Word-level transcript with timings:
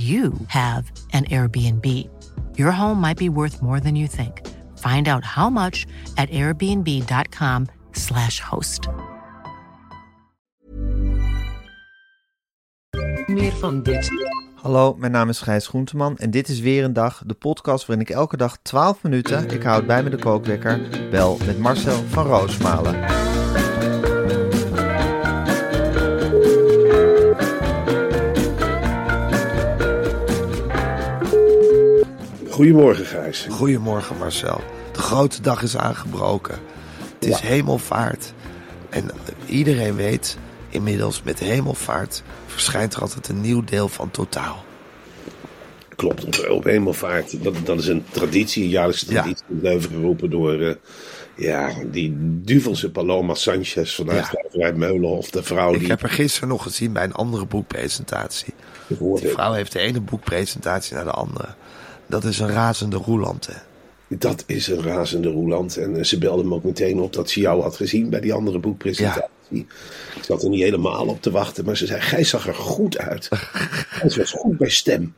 you 0.00 0.32
have 0.46 0.92
an 1.12 1.24
Airbnb. 1.24 2.08
Your 2.54 2.70
home 2.70 3.00
might 3.00 3.16
be 3.16 3.28
worth 3.28 3.60
more 3.60 3.80
than 3.80 3.96
you 3.96 4.06
think. 4.06 4.46
Find 4.76 5.08
out 5.08 5.24
how 5.24 5.50
much 5.50 5.86
at 6.16 6.30
airbnb.com/slash 6.30 8.40
host. 8.40 8.88
Meer 13.26 13.52
van 13.52 13.82
dit. 13.82 14.10
Hallo, 14.54 14.94
mijn 14.94 15.12
naam 15.12 15.28
is 15.28 15.40
Gijs 15.40 15.66
Groenteman 15.66 16.18
en 16.18 16.30
dit 16.30 16.48
is 16.48 16.60
weer 16.60 16.84
een 16.84 16.92
dag, 16.92 17.22
de 17.26 17.34
podcast 17.34 17.86
waarin 17.86 18.06
ik 18.06 18.12
elke 18.14 18.36
dag 18.36 18.58
12 18.62 19.02
minuten, 19.02 19.50
ik 19.50 19.62
houd 19.62 19.86
bij 19.86 20.02
me 20.02 20.10
de 20.10 20.18
kookwekker, 20.18 20.80
bel 21.10 21.38
met 21.46 21.58
Marcel 21.58 22.02
van 22.08 22.26
Roosmalen. 22.26 23.29
Goedemorgen, 32.60 33.06
Gijs. 33.06 33.46
Goedemorgen 33.50 34.16
Marcel. 34.16 34.60
De 34.92 34.98
grote 34.98 35.42
dag 35.42 35.62
is 35.62 35.76
aangebroken. 35.76 36.58
Het 37.18 37.28
is 37.28 37.40
hemelvaart. 37.40 38.32
En 38.90 39.10
iedereen 39.46 39.96
weet 39.96 40.38
inmiddels 40.68 41.22
met 41.22 41.38
hemelvaart 41.38 42.22
verschijnt 42.46 42.94
er 42.94 43.00
altijd 43.00 43.28
een 43.28 43.40
nieuw 43.40 43.64
deel 43.64 43.88
van 43.88 44.10
Totaal. 44.10 44.64
Klopt, 45.96 46.48
op, 46.48 46.64
hemelvaart. 46.64 47.44
Dat, 47.44 47.54
dat 47.64 47.78
is 47.78 47.86
een 47.86 48.04
traditie, 48.10 48.62
een 48.62 48.68
jaarlijkse 48.68 49.06
traditie. 49.06 49.44
Leuven 49.46 49.90
geroepen 49.90 50.30
door 50.30 50.54
uh, 50.54 50.74
ja, 51.36 51.72
die 51.86 52.16
duvelse 52.20 52.90
Paloma 52.90 53.34
Sanchez 53.34 53.94
vanuit 53.94 54.28
Ja. 54.52 54.66
ja. 54.66 54.76
Meulenhof. 54.76 55.30
De 55.30 55.42
vrouw 55.42 55.72
Ik 55.72 55.80
die... 55.80 55.88
heb 55.88 56.02
er 56.02 56.08
gisteren 56.08 56.48
nog 56.48 56.62
gezien 56.62 56.92
bij 56.92 57.04
een 57.04 57.14
andere 57.14 57.46
boekpresentatie. 57.46 58.54
Ik 58.86 58.98
Die 58.98 59.28
vrouw 59.28 59.52
heeft 59.52 59.72
de 59.72 59.78
ene 59.78 60.00
boekpresentatie 60.00 60.94
naar 60.94 61.04
de 61.04 61.10
andere. 61.10 61.48
Dat 62.10 62.24
is 62.24 62.38
een 62.38 62.48
razende 62.50 62.96
roeland. 62.96 63.46
hè. 63.46 63.54
Dat 64.16 64.44
is 64.46 64.66
een 64.68 64.82
razende 64.82 65.28
Roeland. 65.28 65.76
En 65.76 65.96
eh, 65.96 66.04
ze 66.04 66.18
belde 66.18 66.44
me 66.44 66.54
ook 66.54 66.64
meteen 66.64 67.00
op 67.00 67.12
dat 67.12 67.30
ze 67.30 67.40
jou 67.40 67.62
had 67.62 67.76
gezien 67.76 68.10
bij 68.10 68.20
die 68.20 68.32
andere 68.32 68.58
boekpresentatie. 68.58 69.66
Ik 70.16 70.22
zat 70.24 70.42
er 70.42 70.48
niet 70.48 70.62
helemaal 70.62 71.06
op 71.06 71.22
te 71.22 71.30
wachten, 71.30 71.64
maar 71.64 71.76
ze 71.76 71.86
zei: 71.86 72.00
Gij 72.00 72.24
zag 72.24 72.46
er 72.46 72.54
goed 72.54 72.98
uit. 72.98 73.28
Hij 74.00 74.10
was 74.16 74.30
goed 74.30 74.58
bij 74.58 74.68
stem. 74.70 75.14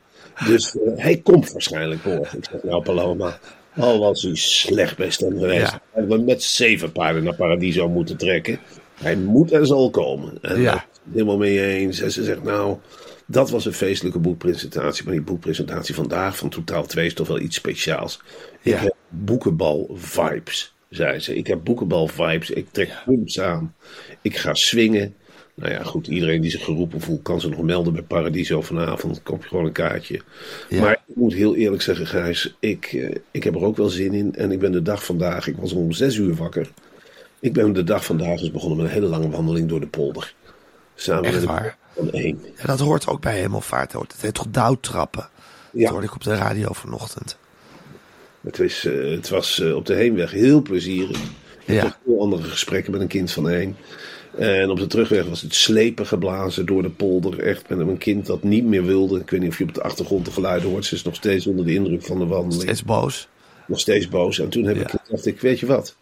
Dus 0.47 0.75
eh, 0.77 0.91
hij 0.95 1.17
komt 1.17 1.51
waarschijnlijk 1.51 2.05
morgen. 2.05 2.37
Ik 2.37 2.45
zeg: 2.51 2.63
Nou, 2.63 2.83
Paloma, 2.83 3.39
al 3.75 3.99
was 3.99 4.21
hij 4.21 4.35
slecht 4.35 4.97
bij 4.97 5.09
stem 5.09 5.39
geweest. 5.39 5.71
Ja. 5.71 5.81
Hij 5.91 6.05
we 6.07 6.17
met 6.17 6.43
zeven 6.43 6.91
paarden 6.91 7.23
naar 7.23 7.35
Paradiso 7.35 7.89
moeten 7.89 8.17
trekken. 8.17 8.59
Hij 8.93 9.15
moet 9.15 9.51
en 9.51 9.67
zal 9.67 9.89
komen. 9.89 10.37
En 10.41 10.61
Ja. 10.61 10.85
helemaal 11.11 11.37
mee 11.37 11.65
eens. 11.65 11.99
En 11.99 12.11
ze 12.11 12.23
zegt: 12.23 12.43
Nou. 12.43 12.77
Dat 13.25 13.49
was 13.49 13.65
een 13.65 13.73
feestelijke 13.73 14.19
boekpresentatie. 14.19 15.03
Maar 15.03 15.13
die 15.13 15.23
boekpresentatie 15.23 15.95
vandaag 15.95 16.37
van 16.37 16.49
Totaal 16.49 16.85
2 16.85 17.05
is 17.05 17.13
toch 17.13 17.27
wel 17.27 17.39
iets 17.39 17.55
speciaals. 17.55 18.21
Ik 18.61 18.73
heb 18.73 18.95
boekenbal 19.09 19.89
vibes, 19.93 20.75
zei 20.89 21.19
ze. 21.19 21.35
Ik 21.35 21.47
heb 21.47 21.63
boekenbal 21.63 22.07
vibes. 22.07 22.49
Ik 22.49 22.67
trek 22.71 23.01
pumps 23.05 23.39
aan. 23.39 23.75
Ik 24.21 24.37
ga 24.37 24.53
swingen. 24.53 25.15
Nou 25.55 25.71
ja, 25.71 25.83
goed. 25.83 26.07
Iedereen 26.07 26.41
die 26.41 26.51
zich 26.51 26.63
geroepen 26.63 27.01
voelt, 27.01 27.21
kan 27.21 27.41
zich 27.41 27.49
nog 27.49 27.61
melden 27.61 27.93
bij 27.93 28.01
Paradiso 28.01 28.61
vanavond. 28.61 29.23
Koop 29.23 29.41
je 29.41 29.47
gewoon 29.47 29.65
een 29.65 29.71
kaartje. 29.71 30.21
Ja. 30.69 30.81
Maar 30.81 31.01
ik 31.07 31.15
moet 31.15 31.33
heel 31.33 31.55
eerlijk 31.55 31.81
zeggen, 31.81 32.07
Gijs. 32.07 32.55
Ik, 32.59 32.85
eh, 32.85 33.15
ik 33.31 33.43
heb 33.43 33.55
er 33.55 33.63
ook 33.63 33.77
wel 33.77 33.89
zin 33.89 34.13
in. 34.13 34.35
En 34.35 34.51
ik 34.51 34.59
ben 34.59 34.71
de 34.71 34.81
dag 34.81 35.05
vandaag, 35.05 35.47
ik 35.47 35.55
was 35.57 35.73
om 35.73 35.91
zes 35.91 36.15
uur 36.15 36.35
wakker. 36.35 36.71
Ik 37.39 37.53
ben 37.53 37.73
de 37.73 37.83
dag 37.83 38.05
vandaag 38.05 38.39
dus 38.39 38.51
begonnen 38.51 38.77
met 38.77 38.87
een 38.87 38.93
hele 38.93 39.07
lange 39.07 39.29
wandeling 39.29 39.69
door 39.69 39.79
de 39.79 39.87
polder. 39.87 40.33
Samen 40.95 41.23
Echt 41.23 41.33
met 41.33 41.41
de 41.41 41.47
waar? 41.47 41.77
Ja, 42.11 42.65
dat 42.65 42.79
hoort 42.79 43.07
ook 43.07 43.21
bij 43.21 43.37
hemelvaart. 43.39 43.91
hoor. 43.91 44.03
Het 44.03 44.21
heet 44.21 44.33
toch? 44.33 45.29
Ja. 45.71 45.81
Dat 45.81 45.89
hoorde 45.89 46.05
ik 46.07 46.13
op 46.15 46.23
de 46.23 46.35
radio 46.35 46.73
vanochtend. 46.73 47.37
Het, 48.41 48.59
is, 48.59 48.85
eh, 48.85 49.11
het 49.11 49.29
was 49.29 49.59
eh, 49.59 49.75
op 49.75 49.85
de 49.85 49.93
heenweg 49.93 50.31
heel 50.31 50.61
plezierig. 50.61 51.19
Ja. 51.65 51.97
heel 52.05 52.19
andere 52.19 52.43
gesprekken 52.43 52.91
met 52.91 53.01
een 53.01 53.07
kind 53.07 53.31
van 53.31 53.49
één. 53.49 53.75
En 54.37 54.69
op 54.69 54.79
de 54.79 54.87
terugweg 54.87 55.25
was 55.25 55.41
het 55.41 55.55
slepen 55.55 56.05
geblazen 56.07 56.65
door 56.65 56.81
de 56.81 56.89
polder. 56.89 57.39
Echt 57.39 57.69
met 57.69 57.79
een 57.79 57.97
kind 57.97 58.25
dat 58.25 58.43
niet 58.43 58.63
meer 58.63 58.85
wilde. 58.85 59.19
Ik 59.19 59.29
weet 59.29 59.39
niet 59.39 59.49
of 59.49 59.57
je 59.57 59.63
op 59.63 59.73
de 59.73 59.81
achtergrond 59.83 60.25
de 60.25 60.31
geluiden 60.31 60.69
hoort. 60.69 60.85
Ze 60.85 60.95
is 60.95 61.03
nog 61.03 61.15
steeds 61.15 61.47
onder 61.47 61.65
de 61.65 61.73
indruk 61.73 62.03
van 62.05 62.17
de 62.19 62.25
wandeling. 62.25 62.61
Steeds 62.61 62.83
boos. 62.83 63.27
Nog 63.67 63.79
steeds 63.79 64.07
boos. 64.09 64.39
En 64.39 64.49
toen 64.49 64.63
heb 64.63 64.75
Ja. 64.75 64.81
ik 64.81 64.89
gedacht, 65.03 65.25
ik, 65.25 65.39
weet 65.41 65.59
je 65.59 65.65
wat? 65.65 65.95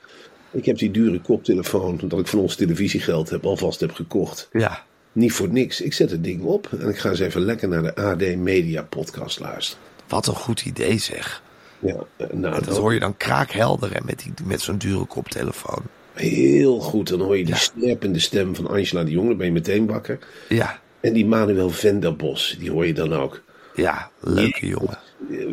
Ik 0.52 0.66
heb 0.66 0.78
die 0.78 0.92
dure 0.92 1.22
koptelefoon, 1.22 2.00
dat 2.04 2.20
ik 2.20 2.28
van 2.28 2.40
ons 2.40 2.56
televisiegeld 2.56 3.30
heb, 3.30 3.46
alvast 3.46 3.80
heb 3.80 3.92
gekocht. 3.94 4.50
Ja. 4.52 4.84
Niet 5.12 5.32
voor 5.34 5.50
niks. 5.50 5.82
Ik 5.82 5.94
zet 5.94 6.12
het 6.12 6.24
ding 6.24 6.42
op 6.44 6.70
en 6.80 6.90
ik 6.90 6.98
ga 6.98 7.10
eens 7.10 7.20
even 7.20 7.42
lekker 7.42 7.68
naar 7.68 7.82
de 7.82 7.96
AD 7.96 8.36
Media 8.36 8.82
podcast 8.84 9.40
luisteren. 9.40 9.84
Wat 10.08 10.28
een 10.28 10.36
goed 10.36 10.66
idee 10.66 10.98
zeg. 10.98 11.44
Ja, 11.80 11.96
eh, 12.18 12.28
nou, 12.32 12.54
Dat 12.56 12.64
dat- 12.66 12.78
hoor 12.78 12.94
je 12.94 13.00
dan 13.00 13.18
kraakhelder 13.18 13.94
hè, 13.94 14.00
met, 14.06 14.20
die, 14.20 14.34
met 14.46 14.62
zo'n 14.62 14.78
dure 14.78 15.06
koptelefoon. 15.06 15.82
Heel 16.14 16.80
goed. 16.80 17.08
Dan 17.10 17.22
hoor 17.22 17.38
je 17.38 17.44
die 17.46 17.54
Ja. 17.54 17.60
snerpende 17.60 18.20
stem 18.20 18.56
van 18.56 18.68
Angela 18.68 19.04
de 19.04 19.12
Jong. 19.12 19.28
Dan 19.28 19.38
ben 19.38 19.46
je 19.46 19.52
meteen 19.52 19.86
wakker. 19.88 20.20
Ja, 20.50 20.80
En 21.00 21.14
die 21.14 21.26
Manuel 21.26 21.70
Venderbos, 21.70 22.56
die 22.60 22.72
hoor 22.72 22.86
je 22.88 22.94
dan 22.94 23.14
ook. 23.14 23.42
ja, 23.76 24.10
leuke 24.20 24.68
jongen. 24.68 24.98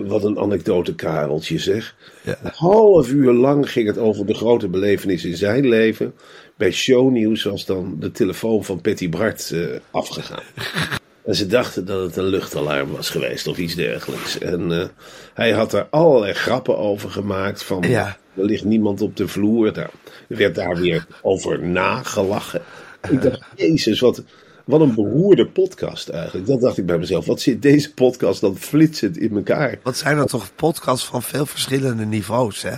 Wat 0.06 0.24
een 0.24 0.38
anekdote 0.38 0.94
kareltje 0.94 1.58
zeg. 1.58 1.94
Ja. 2.22 2.38
Een 2.42 2.50
half 2.54 3.10
uur 3.10 3.32
lang 3.32 3.70
ging 3.72 3.86
het 3.86 3.98
over 3.98 4.26
de 4.26 4.34
grote 4.34 4.68
belevenis 4.68 5.24
in 5.24 5.36
zijn 5.36 5.68
leven. 5.68 6.14
Bij 6.58 6.70
shownieuws 6.70 7.42
was 7.42 7.64
dan 7.66 7.96
de 7.98 8.10
telefoon 8.10 8.64
van 8.64 8.80
Patty 8.80 9.08
Bart 9.08 9.50
eh, 9.50 9.60
afgegaan. 9.90 10.42
En 11.24 11.34
ze 11.34 11.46
dachten 11.46 11.86
dat 11.86 12.02
het 12.02 12.16
een 12.16 12.24
luchtalarm 12.24 12.90
was 12.90 13.10
geweest 13.10 13.46
of 13.46 13.58
iets 13.58 13.74
dergelijks. 13.74 14.38
En 14.38 14.80
eh, 14.80 14.88
hij 15.34 15.50
had 15.52 15.72
er 15.72 15.86
allerlei 15.90 16.32
grappen 16.32 16.78
over 16.78 17.10
gemaakt. 17.10 17.62
Van 17.62 17.82
Ja. 17.88 18.16
er 18.36 18.44
ligt 18.44 18.64
niemand 18.64 19.00
op 19.00 19.16
de 19.16 19.28
vloer. 19.28 19.72
Daar 19.72 19.90
er 20.28 20.36
werd 20.36 20.54
daar 20.54 20.76
weer 20.76 21.06
over 21.22 21.62
nagelachen. 21.62 22.62
Ik 23.10 23.22
dacht, 23.22 23.40
jezus, 23.56 24.00
wat, 24.00 24.22
wat 24.64 24.80
een 24.80 24.94
beroerde 24.94 25.46
podcast 25.46 26.08
eigenlijk. 26.08 26.46
Dat 26.46 26.60
dacht 26.60 26.78
ik 26.78 26.86
bij 26.86 26.98
mezelf. 26.98 27.26
Wat 27.26 27.40
zit 27.40 27.62
deze 27.62 27.94
podcast 27.94 28.40
dan 28.40 28.56
flitsend 28.56 29.18
in 29.18 29.36
elkaar? 29.36 29.78
Wat 29.82 29.96
zijn 29.96 30.18
er 30.18 30.26
toch 30.26 30.50
podcasts 30.54 31.06
van 31.06 31.22
veel 31.22 31.46
verschillende 31.46 32.04
niveaus, 32.04 32.62
hè? 32.62 32.74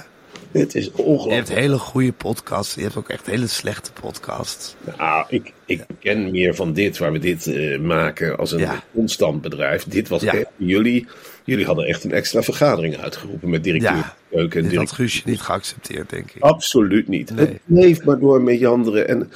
Het 0.61 0.75
is 0.75 0.85
Je 0.85 0.91
hebt 0.91 1.03
ongelooflijk. 1.09 1.49
hele 1.61 1.79
goede 1.79 2.13
podcasts, 2.13 2.75
je 2.75 2.83
hebt 2.83 2.97
ook 2.97 3.09
echt 3.09 3.27
hele 3.27 3.47
slechte 3.47 3.91
podcasts. 4.01 4.75
Nou, 4.99 5.25
ik, 5.29 5.53
ik 5.67 5.83
ken 5.99 6.31
meer 6.31 6.55
van 6.55 6.73
dit, 6.73 6.99
waar 6.99 7.13
we 7.13 7.19
dit 7.19 7.47
eh, 7.47 7.79
maken, 7.79 8.39
als 8.39 8.53
een 8.53 8.59
Ja. 8.59 8.83
constant 8.95 9.41
bedrijf. 9.43 9.85
Dit 9.85 10.09
was 10.09 10.23
Ja. 10.23 10.33
echt 10.35 10.47
jullie. 10.57 11.07
Jullie 11.45 11.65
hadden 11.65 11.85
echt 11.87 12.05
een 12.05 12.13
extra 12.13 12.43
vergadering 12.43 12.97
uitgeroepen 12.97 13.51
met 13.51 13.65
directeur 13.65 13.91
Ja, 13.97 14.15
Keuken 14.31 14.43
en 14.43 14.49
Dit 14.49 14.63
had 14.63 14.71
directeur. 14.71 14.97
Guusje 14.97 15.23
niet 15.25 15.41
geaccepteerd, 15.41 16.11
denk 16.11 16.31
ik. 16.31 16.43
Absoluut 16.43 17.09
niet. 17.09 17.31
Nee. 17.35 17.47
Het 17.47 17.61
bleef 17.65 18.05
maar 18.05 18.19
door 18.19 18.43
met 18.43 18.59
Janderen. 18.59 19.09
En 19.09 19.31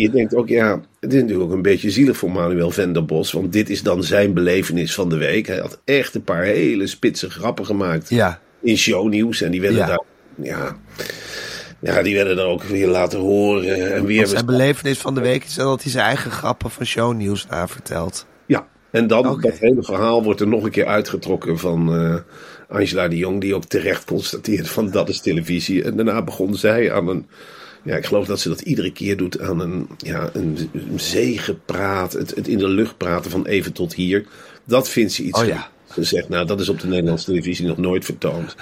je 0.00 0.10
denkt 0.10 0.34
ook, 0.34 0.48
ja, 0.48 0.80
het 1.00 1.12
is 1.12 1.20
natuurlijk 1.20 1.48
ook 1.48 1.54
een 1.56 1.62
beetje 1.62 1.90
zielig 1.90 2.16
voor 2.16 2.30
Manuel 2.30 2.70
Venderbos. 2.70 3.32
Want 3.32 3.52
dit 3.52 3.70
is 3.70 3.82
dan 3.82 4.02
zijn 4.04 4.32
belevenis 4.34 4.94
van 4.94 5.08
de 5.08 5.16
week. 5.16 5.46
Hij 5.46 5.58
had 5.58 5.80
echt 5.84 6.14
een 6.14 6.24
paar 6.24 6.42
hele 6.44 6.86
spitse 6.86 7.30
grappen 7.30 7.66
gemaakt 7.66 8.08
Ja, 8.08 8.40
in 8.62 8.78
shownieuws. 8.78 9.40
En 9.42 9.50
die 9.50 9.60
werden 9.60 9.78
Ja. 9.78 9.86
daar, 9.86 10.02
ja, 10.42 10.76
ja, 11.80 12.02
die 12.02 12.14
werden 12.14 12.36
dan 12.36 12.46
ook 12.46 12.62
weer 12.62 12.88
laten 12.88 13.18
horen. 13.18 13.92
En 13.94 14.04
weer 14.04 14.26
zijn 14.26 14.46
belevenis 14.46 14.98
van 14.98 15.14
de 15.14 15.20
week 15.20 15.44
is 15.44 15.54
dat 15.54 15.82
hij 15.82 15.92
zijn 15.92 16.04
eigen 16.04 16.30
grappen 16.30 16.70
van 16.70 16.86
shownieuws 16.86 17.46
navertelt. 17.46 18.26
Ja, 18.46 18.68
En 18.90 19.06
dan, 19.06 19.40
dat 19.40 19.58
hele 19.58 19.82
verhaal 19.82 20.22
wordt 20.22 20.40
er 20.40 20.48
nog 20.48 20.64
een 20.64 20.70
keer 20.70 20.86
uitgetrokken 20.86 21.58
van 21.58 21.94
eh, 21.94 22.16
Angela 22.68 23.08
de 23.08 23.16
Jong, 23.16 23.40
die 23.40 23.54
ook 23.54 23.64
terecht 23.64 24.04
constateert 24.04 24.68
van 24.68 24.90
dat 24.90 25.08
is 25.08 25.20
televisie. 25.20 25.84
En 25.84 25.96
daarna 25.96 26.22
begon 26.22 26.54
zij 26.54 26.92
aan 26.92 27.08
een, 27.08 27.26
ja, 27.82 27.96
ik 27.96 28.06
geloof 28.06 28.26
dat 28.26 28.40
ze 28.40 28.48
dat 28.48 28.60
iedere 28.60 28.92
keer 28.92 29.16
doet, 29.16 29.40
aan 29.40 29.60
een, 29.60 29.88
ja, 29.96 30.30
een, 30.32 30.70
een 30.72 31.00
zegepraat, 31.00 32.12
het, 32.12 32.34
het 32.34 32.48
in 32.48 32.58
de 32.58 32.68
lucht 32.68 32.96
praten 32.96 33.30
van 33.30 33.46
even 33.46 33.72
tot 33.72 33.94
hier. 33.94 34.24
Dat 34.64 34.88
vindt 34.88 35.12
ze 35.12 35.22
iets 35.22 35.40
Oh 35.40 35.46
ja. 35.46 35.70
Ze 35.94 36.02
zegt, 36.04 36.28
nou, 36.28 36.46
dat 36.46 36.60
is 36.60 36.68
op 36.68 36.80
de 36.80 36.86
Nederlandse 36.86 37.26
televisie 37.26 37.66
nog 37.66 37.76
nooit 37.76 38.04
vertoond. 38.04 38.56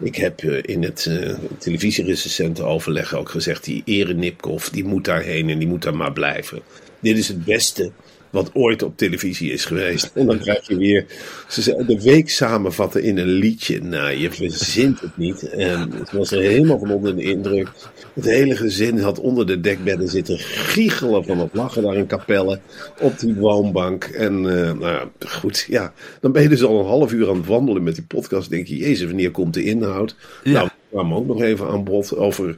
Ik 0.00 0.16
heb 0.16 0.40
eh, 0.40 0.58
in 0.62 0.82
het 0.82 1.06
uh, 1.08 1.34
televisierecensenteoverleg 1.58 3.14
ook 3.14 3.28
gezegd, 3.28 3.64
die 3.64 3.82
Ere 3.84 4.14
Nipkoff, 4.14 4.70
die 4.70 4.84
moet 4.84 5.04
daarheen 5.04 5.50
en 5.50 5.58
die 5.58 5.68
moet 5.68 5.82
daar 5.82 5.96
maar 5.96 6.12
blijven. 6.12 6.62
Dit 7.00 7.18
is 7.18 7.28
het 7.28 7.44
beste 7.44 7.90
wat 8.34 8.50
ooit 8.54 8.82
op 8.82 8.96
televisie 8.96 9.52
is 9.52 9.64
geweest. 9.64 10.10
En 10.14 10.26
dan 10.26 10.38
krijg 10.38 10.68
je 10.68 10.76
weer 10.76 11.06
ze 11.48 11.84
de 11.86 12.02
week 12.02 12.30
samenvatten 12.30 13.02
in 13.02 13.18
een 13.18 13.28
liedje. 13.28 13.80
Nou, 13.80 14.10
je 14.10 14.30
verzint 14.30 15.00
het 15.00 15.16
niet. 15.16 15.48
En 15.48 15.92
het 15.92 16.12
was 16.12 16.30
er 16.30 16.40
helemaal 16.40 16.78
van 16.78 16.90
onder 16.90 17.16
de 17.16 17.22
indruk. 17.22 17.68
Het 18.14 18.24
hele 18.24 18.56
gezin 18.56 18.98
had 18.98 19.20
onder 19.20 19.46
de 19.46 19.60
dekbedden 19.60 20.08
zitten 20.08 20.38
giechelen 20.38 21.24
van 21.24 21.38
het 21.38 21.54
lachen 21.54 21.82
daar 21.82 21.96
in 21.96 22.06
Capelle. 22.06 22.60
Op 23.00 23.18
die 23.18 23.34
woonbank. 23.34 24.04
En 24.04 24.44
uh, 24.44 24.72
nou 24.72 25.08
goed, 25.18 25.66
ja. 25.68 25.92
Dan 26.20 26.32
ben 26.32 26.42
je 26.42 26.48
dus 26.48 26.62
al 26.62 26.80
een 26.80 26.86
half 26.86 27.12
uur 27.12 27.28
aan 27.28 27.36
het 27.36 27.46
wandelen 27.46 27.82
met 27.82 27.94
die 27.94 28.04
podcast. 28.04 28.50
denk 28.50 28.66
je, 28.66 28.76
jezus, 28.76 29.06
wanneer 29.06 29.30
komt 29.30 29.54
de 29.54 29.64
inhoud? 29.64 30.16
Ja. 30.44 30.52
Nou, 30.52 30.68
we 30.94 31.00
kwamen 31.00 31.16
ook 31.18 31.26
nog 31.26 31.42
even 31.42 31.68
aan 31.68 31.84
bod 31.84 32.16
over... 32.16 32.56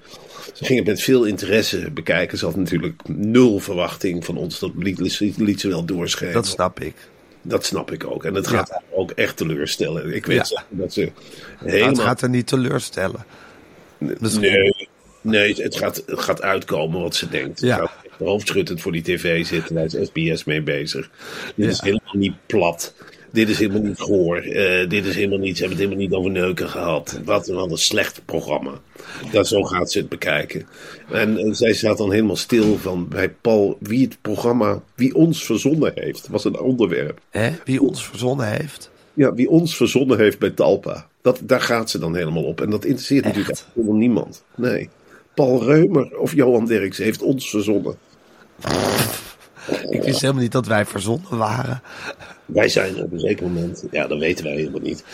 Ze 0.52 0.64
gingen 0.64 0.82
het 0.82 0.92
met 0.92 1.02
veel 1.02 1.24
interesse 1.24 1.90
bekijken. 1.90 2.38
Ze 2.38 2.44
had 2.44 2.56
natuurlijk 2.56 3.08
nul 3.08 3.58
verwachting 3.58 4.24
van 4.24 4.36
ons. 4.36 4.58
Dat 4.58 4.70
liet, 4.76 5.20
liet 5.38 5.60
ze 5.60 5.68
wel 5.68 5.84
doorschrijven. 5.84 6.40
Dat 6.42 6.46
snap 6.50 6.80
ik. 6.80 6.94
Dat 7.42 7.64
snap 7.64 7.92
ik 7.92 8.04
ook. 8.06 8.24
En 8.24 8.34
het 8.34 8.46
gaat 8.46 8.68
Ja. 8.68 8.82
ook 8.92 9.10
echt 9.10 9.36
teleurstellen. 9.36 10.14
Ik 10.14 10.26
weet 10.26 10.48
Ja. 10.48 10.64
dat 10.68 10.92
ze 10.92 11.12
helemaal... 11.64 11.88
Het 11.88 11.98
gaat 11.98 12.22
er 12.22 12.28
niet 12.28 12.46
teleurstellen. 12.46 13.24
Misschien. 13.98 14.40
Nee, 14.40 14.88
nee 15.20 15.54
het, 15.62 15.76
gaat, 15.76 16.02
het 16.06 16.20
gaat 16.20 16.42
uitkomen 16.42 17.00
wat 17.00 17.14
ze 17.14 17.28
denkt. 17.28 17.60
Ja. 17.60 17.76
Gaat 17.76 17.90
hoofdschuddend 18.18 18.80
voor 18.80 18.92
die 18.92 19.02
tv 19.02 19.46
zitten. 19.46 19.74
Daar 19.74 19.84
is 19.84 20.06
SBS 20.06 20.44
mee 20.44 20.62
bezig. 20.62 21.10
Dit 21.54 21.70
is 21.70 21.80
helemaal 21.80 22.16
niet 22.16 22.34
plat. 22.46 22.94
Dit 23.36 23.48
is 23.48 23.58
helemaal 23.58 23.82
niet 23.82 24.00
goor. 24.00 24.36
Eh, 24.36 24.88
dit 24.88 25.04
is 25.04 25.14
helemaal 25.14 25.38
niet, 25.38 25.56
ze 25.56 25.64
hebben 25.64 25.78
het 25.78 25.88
helemaal 25.88 26.08
niet 26.08 26.18
over 26.18 26.30
neuken 26.30 26.68
gehad. 26.68 27.20
Wat, 27.24 27.48
een 27.48 27.76
slecht 27.76 28.22
programma. 28.24 28.72
Dat, 29.32 29.48
zo 29.48 29.62
gaat 29.62 29.92
ze 29.92 29.98
het 29.98 30.08
bekijken. 30.08 30.66
En 31.10 31.38
eh, 31.38 31.52
zij 31.52 31.72
staat 31.72 31.98
dan 31.98 32.10
helemaal 32.10 32.36
stil 32.36 32.76
van 32.78 33.08
bij 33.08 33.28
Paul 33.28 33.76
wie 33.80 34.04
het 34.04 34.18
programma, 34.20 34.82
wie 34.94 35.14
ons 35.14 35.44
verzonnen 35.44 35.92
heeft, 35.94 36.28
was 36.28 36.44
een 36.44 36.58
onderwerp. 36.58 37.20
Hè? 37.30 37.50
Wie 37.64 37.82
ons 37.82 38.06
verzonnen 38.06 38.48
heeft. 38.48 38.90
Ja, 39.14 39.34
wie 39.34 39.50
ons 39.50 39.76
verzonnen 39.76 40.18
heeft 40.18 40.38
bij 40.38 40.50
Talpa. 40.50 41.06
Dat, 41.22 41.40
daar 41.42 41.60
gaat 41.60 41.90
ze 41.90 41.98
dan 41.98 42.16
helemaal 42.16 42.44
op. 42.44 42.60
En 42.60 42.70
dat 42.70 42.84
interesseert 42.84 43.24
natuurlijk 43.24 43.50
Echt? 43.50 43.68
helemaal 43.74 43.96
niemand. 43.96 44.44
Nee. 44.54 44.88
Paul 45.34 45.64
Reumer 45.64 46.18
of 46.18 46.34
Johan 46.34 46.66
Derks 46.66 46.98
heeft 46.98 47.22
ons 47.22 47.50
verzonnen. 47.50 47.96
Ik 49.90 50.02
wist 50.02 50.20
helemaal 50.20 50.42
niet 50.42 50.52
dat 50.52 50.66
wij 50.66 50.84
verzonnen 50.84 51.38
waren. 51.38 51.82
Wij 52.46 52.68
zijn 52.68 53.02
op 53.02 53.12
een 53.12 53.20
zeker 53.20 53.46
moment, 53.46 53.84
ja, 53.90 54.06
dat 54.06 54.18
weten 54.18 54.44
wij 54.44 54.54
helemaal 54.54 54.80
niet. 54.80 55.04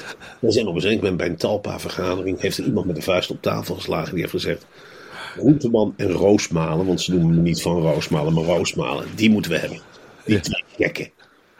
Wij 0.41 0.51
zijn 0.51 0.67
op 0.67 0.75
een 0.75 0.81
zeker 0.81 0.99
moment 0.99 1.17
bij 1.17 1.27
een 1.27 1.37
Talpa-vergadering. 1.37 2.41
Heeft 2.41 2.59
er 2.59 2.65
iemand 2.65 2.87
met 2.87 2.97
de 2.97 3.03
vuist 3.03 3.31
op 3.31 3.43
tafel 3.43 3.75
geslagen. 3.75 4.11
Die 4.11 4.21
heeft 4.21 4.33
gezegd: 4.33 4.67
Groenteman 5.13 5.95
en 5.97 6.11
Roosmalen, 6.11 6.87
want 6.87 7.01
ze 7.01 7.13
noemen 7.13 7.35
me 7.35 7.41
niet 7.41 7.63
van 7.63 7.81
Roosmalen, 7.81 8.33
maar 8.33 8.45
Roosmalen. 8.45 9.07
Die 9.15 9.31
moeten 9.31 9.51
we 9.51 9.59
hebben. 9.59 9.79
Die 10.25 10.41
twee 10.41 10.65
gekken. 10.77 11.11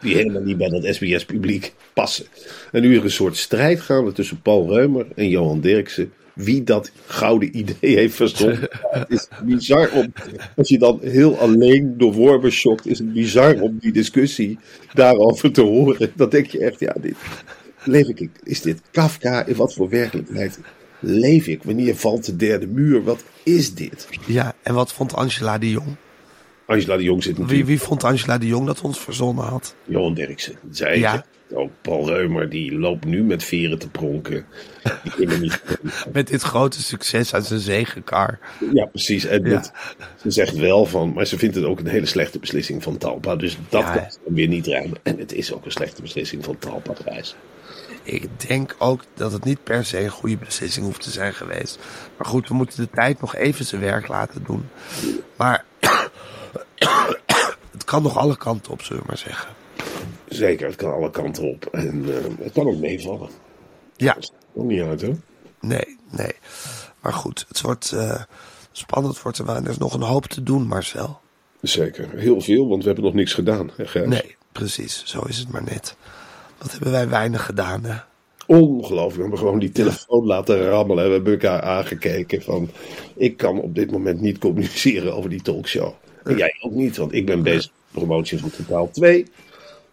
Die 0.01 0.15
helemaal 0.15 0.41
niet 0.41 0.57
bij 0.57 0.69
dat 0.69 0.95
SBS-publiek 0.95 1.73
passen. 1.93 2.25
En 2.71 2.81
nu 2.81 2.91
is 2.91 2.97
er 2.97 3.03
een 3.03 3.11
soort 3.11 3.37
strijd 3.37 3.81
gaande 3.81 4.11
tussen 4.11 4.41
Paul 4.41 4.69
Reumer 4.69 5.05
en 5.15 5.29
Johan 5.29 5.61
Derksen. 5.61 6.13
Wie 6.33 6.63
dat 6.63 6.91
gouden 7.05 7.57
idee 7.57 7.95
heeft 7.99 8.15
verzonnen. 8.15 8.69
Het 8.71 9.09
is 9.09 9.27
bizar 9.43 9.91
om, 9.91 10.13
als 10.55 10.69
je 10.69 10.77
dan 10.77 10.99
heel 11.01 11.37
alleen 11.37 11.97
door 11.97 12.51
schokt, 12.51 12.87
is 12.87 12.99
het 12.99 13.13
bizar 13.13 13.59
om 13.59 13.77
die 13.79 13.91
discussie 13.91 14.59
daarover 14.93 15.51
te 15.51 15.61
horen. 15.61 16.11
Dan 16.15 16.29
denk 16.29 16.45
je 16.45 16.59
echt, 16.59 16.79
ja, 16.79 16.95
dit, 17.01 17.15
leef 17.83 18.07
ik, 18.07 18.29
is 18.43 18.61
dit 18.61 18.81
Kafka? 18.91 19.45
In 19.45 19.55
wat 19.55 19.73
voor 19.73 19.89
werkelijkheid 19.89 20.59
leef 20.99 21.47
ik? 21.47 21.63
Wanneer 21.63 21.95
valt 21.95 22.25
de 22.25 22.35
derde 22.35 22.67
muur? 22.67 23.03
Wat 23.03 23.23
is 23.43 23.73
dit? 23.73 24.07
Ja, 24.27 24.55
en 24.61 24.73
wat 24.73 24.93
vond 24.93 25.13
Angela 25.13 25.57
de 25.57 25.69
Jong? 25.69 25.95
Angela 26.65 26.97
de 26.97 27.03
Jong 27.03 27.23
zit 27.23 27.31
Wie, 27.33 27.41
natuurlijk. 27.41 27.69
wie 27.69 27.81
vond 27.81 28.03
Angela 28.03 28.37
de 28.37 28.47
Jong 28.47 28.65
dat 28.65 28.81
ons 28.81 28.99
verzonnen 28.99 29.43
had? 29.45 29.75
Johan 29.85 30.13
Derksen. 30.13 30.55
Zij 30.71 30.99
Ja. 30.99 31.25
ook 31.53 31.71
Paul 31.81 32.07
Reumer, 32.07 32.49
die 32.49 32.77
loopt 32.79 33.05
nu 33.05 33.23
met 33.23 33.43
veren 33.43 33.79
te 33.79 33.89
pronken. 33.89 34.45
Niet- 35.39 35.61
Met 36.13 36.27
dit 36.27 36.41
grote 36.41 36.81
succes 36.81 37.33
aan 37.33 37.43
zijn 37.43 37.59
zegenkar. 37.59 38.39
Ja, 38.73 38.85
precies. 38.85 39.25
En 39.25 39.43
Ja. 39.43 39.49
dit- 39.49 39.71
ze 40.21 40.31
zegt 40.31 40.55
wel 40.55 40.85
van, 40.85 41.13
maar 41.13 41.25
ze 41.25 41.37
vindt 41.37 41.55
het 41.55 41.65
ook 41.65 41.79
een 41.79 41.87
hele 41.87 42.05
slechte 42.05 42.39
beslissing 42.39 42.83
van 42.83 42.97
Talpa. 42.97 43.35
Dus 43.35 43.57
dat 43.69 43.81
Ja. 43.81 43.91
kan 43.95 44.11
ze 44.11 44.17
weer 44.25 44.47
niet 44.47 44.67
ruimen. 44.67 44.97
En 45.03 45.17
het 45.19 45.33
is 45.33 45.53
ook 45.53 45.65
een 45.65 45.71
slechte 45.71 46.01
beslissing 46.01 46.43
van 46.43 46.57
Talpa 46.59 46.93
prijs. 46.93 47.35
Ik 48.03 48.47
denk 48.47 48.75
ook 48.77 49.03
dat 49.13 49.31
het 49.31 49.43
niet 49.43 49.63
per 49.63 49.85
se 49.85 49.99
een 50.03 50.09
goede 50.09 50.37
beslissing 50.37 50.85
hoeft 50.85 51.01
te 51.01 51.11
zijn 51.11 51.33
geweest. 51.33 51.79
Maar 52.17 52.27
goed, 52.27 52.47
we 52.47 52.53
moeten 52.53 52.77
de 52.83 52.89
tijd 52.89 53.21
nog 53.21 53.35
even 53.35 53.65
zijn 53.65 53.81
werk 53.81 54.07
laten 54.07 54.43
doen. 54.45 54.65
Maar 55.37 55.65
het 57.71 57.83
kan 57.85 58.03
nog 58.03 58.17
alle 58.17 58.37
kanten 58.37 58.71
op, 58.71 58.81
zullen 58.81 59.01
we 59.01 59.07
maar 59.07 59.17
zeggen. 59.17 59.53
Zeker, 60.27 60.67
het 60.67 60.75
kan 60.75 60.93
alle 60.93 61.09
kanten 61.11 61.43
op. 61.43 61.65
En 61.65 62.05
eh, 62.07 62.23
het 62.43 62.53
kan 62.53 62.67
ook 62.67 62.77
meevallen. 62.77 63.29
Ja, 63.95 64.13
Dat 64.13 64.23
is 64.23 64.31
nog 64.53 64.65
niet 64.65 64.81
uit, 64.81 65.01
hoor. 65.01 65.15
nee, 65.59 65.97
nee. 66.09 66.31
Maar 67.01 67.13
goed, 67.13 67.45
het 67.47 67.61
wordt 67.61 67.91
eh, 67.91 68.21
spannend 68.71 69.21
wordt 69.21 69.37
er 69.37 69.45
wel. 69.45 69.55
En 69.55 69.63
er 69.63 69.69
is 69.69 69.77
nog 69.77 69.93
een 69.93 70.01
hoop 70.01 70.25
te 70.25 70.43
doen, 70.43 70.67
Marcel. 70.67 71.19
Zeker, 71.61 72.09
heel 72.15 72.41
veel, 72.41 72.67
want 72.67 72.81
we 72.81 72.85
hebben 72.87 73.05
nog 73.05 73.13
niks 73.13 73.33
gedaan. 73.33 73.71
Hè? 73.75 74.07
Nee, 74.07 74.35
precies. 74.51 75.03
Zo 75.05 75.21
is 75.21 75.37
het 75.37 75.51
maar 75.51 75.63
net. 75.63 75.95
Wat 76.57 76.71
hebben 76.71 76.91
wij 76.91 77.09
weinig 77.09 77.45
gedaan, 77.45 77.83
hè? 77.83 77.95
Ongelooflijk. 78.45 79.15
We 79.15 79.21
hebben 79.21 79.39
gewoon 79.39 79.59
die 79.59 79.71
telefoon 79.71 80.25
laten 80.25 80.67
rammelen. 80.69 81.05
We 81.05 81.11
hebben 81.11 81.33
elkaar 81.33 81.61
aangekeken 81.61 82.41
van... 82.41 82.69
Ik 83.15 83.37
kan 83.37 83.59
op 83.61 83.75
dit 83.75 83.91
moment 83.91 84.21
niet 84.21 84.37
communiceren 84.37 85.15
over 85.15 85.29
die 85.29 85.41
talkshow. 85.41 85.93
En 86.23 86.37
jij 86.37 86.57
ook 86.61 86.71
niet, 86.71 86.97
want 86.97 87.13
ik 87.13 87.25
ben 87.25 87.43
bezig 87.43 87.71
met 87.71 87.91
promotie 88.03 88.39
van 88.39 88.49
Totaal 88.49 88.89
2. 88.91 89.25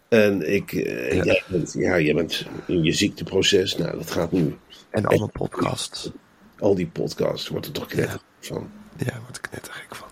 En 0.08 0.52
ik, 0.54 0.72
eh, 0.72 1.12
Ja. 1.12 1.24
jij, 1.24 1.42
bent, 1.46 1.72
ja, 1.72 2.00
jij 2.00 2.14
bent 2.14 2.46
in 2.66 2.82
je 2.84 2.92
ziekteproces. 2.92 3.76
Nou, 3.76 3.96
dat 3.98 4.10
gaat 4.10 4.32
nu. 4.32 4.58
En 4.90 5.06
allemaal 5.06 5.30
podcasts. 5.32 6.10
Al 6.58 6.74
die 6.74 6.86
podcasts 6.86 7.48
wordt 7.48 7.66
er 7.66 7.72
toch 7.72 7.86
knetter 7.86 8.20
van. 8.40 8.70
Ja, 8.96 9.04
daar 9.04 9.20
word 9.24 9.36
ik 9.36 9.42
knettergek 9.50 9.94
van. 9.96 10.08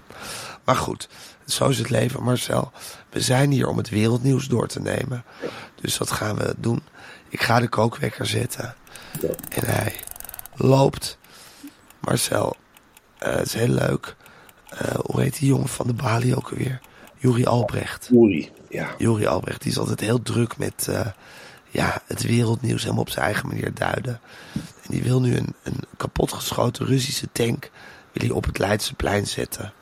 Maar 0.65 0.77
goed, 0.77 1.09
zo 1.47 1.69
is 1.69 1.79
het 1.79 1.91
leven, 1.91 2.23
Marcel. 2.23 2.73
We 3.11 3.21
zijn 3.21 3.51
hier 3.51 3.69
om 3.69 3.77
het 3.77 3.89
wereldnieuws 3.89 4.49
door 4.49 4.67
te 4.69 4.81
nemen. 4.81 5.25
Dus 5.81 5.99
dat 5.99 6.11
gaan 6.11 6.37
we 6.37 6.55
doen. 6.59 6.83
Ik 7.29 7.43
ga 7.43 7.61
de 7.61 7.69
kookwekker 7.69 8.27
zetten. 8.27 8.75
Ja. 9.21 9.29
En 9.49 9.65
hij 9.67 9.95
loopt. 10.57 11.19
Marcel, 12.01 12.57
eh, 13.19 13.35
het 13.37 13.47
is 13.47 13.55
heel 13.55 13.69
leuk. 13.69 14.17
Eh, 14.79 14.95
hoe 15.05 15.21
heet 15.21 15.39
die 15.39 15.49
jongen 15.49 15.69
van 15.69 15.87
de 15.87 15.93
Bali 15.93 16.35
ook 16.35 16.51
alweer? 16.51 16.81
Juri 17.17 17.45
Albrecht. 17.45 18.09
Uri, 18.13 18.51
ja. 18.69 18.95
Juri 18.99 19.27
Albrecht, 19.27 19.63
die 19.63 19.71
is 19.71 19.79
altijd 19.79 20.01
heel 20.01 20.23
druk 20.23 20.57
met 20.57 20.89
eh, 20.91 21.07
ja, 21.71 22.03
het 22.07 22.23
wereldnieuws 22.23 22.83
helemaal 22.83 23.03
op 23.03 23.11
zijn 23.11 23.25
eigen 23.25 23.49
manier 23.49 23.75
duiden. 23.75 24.21
En 24.55 24.89
die 24.89 25.03
wil 25.03 25.21
nu 25.21 25.37
een, 25.37 25.55
een 25.63 25.81
kapotgeschoten 25.97 26.87
Russische 26.87 27.29
tank 27.33 27.71
wil 28.13 28.27
hij 28.27 28.37
op 28.37 28.45
het 28.45 28.59
Leidseplein 28.59 29.27
zetten. 29.27 29.73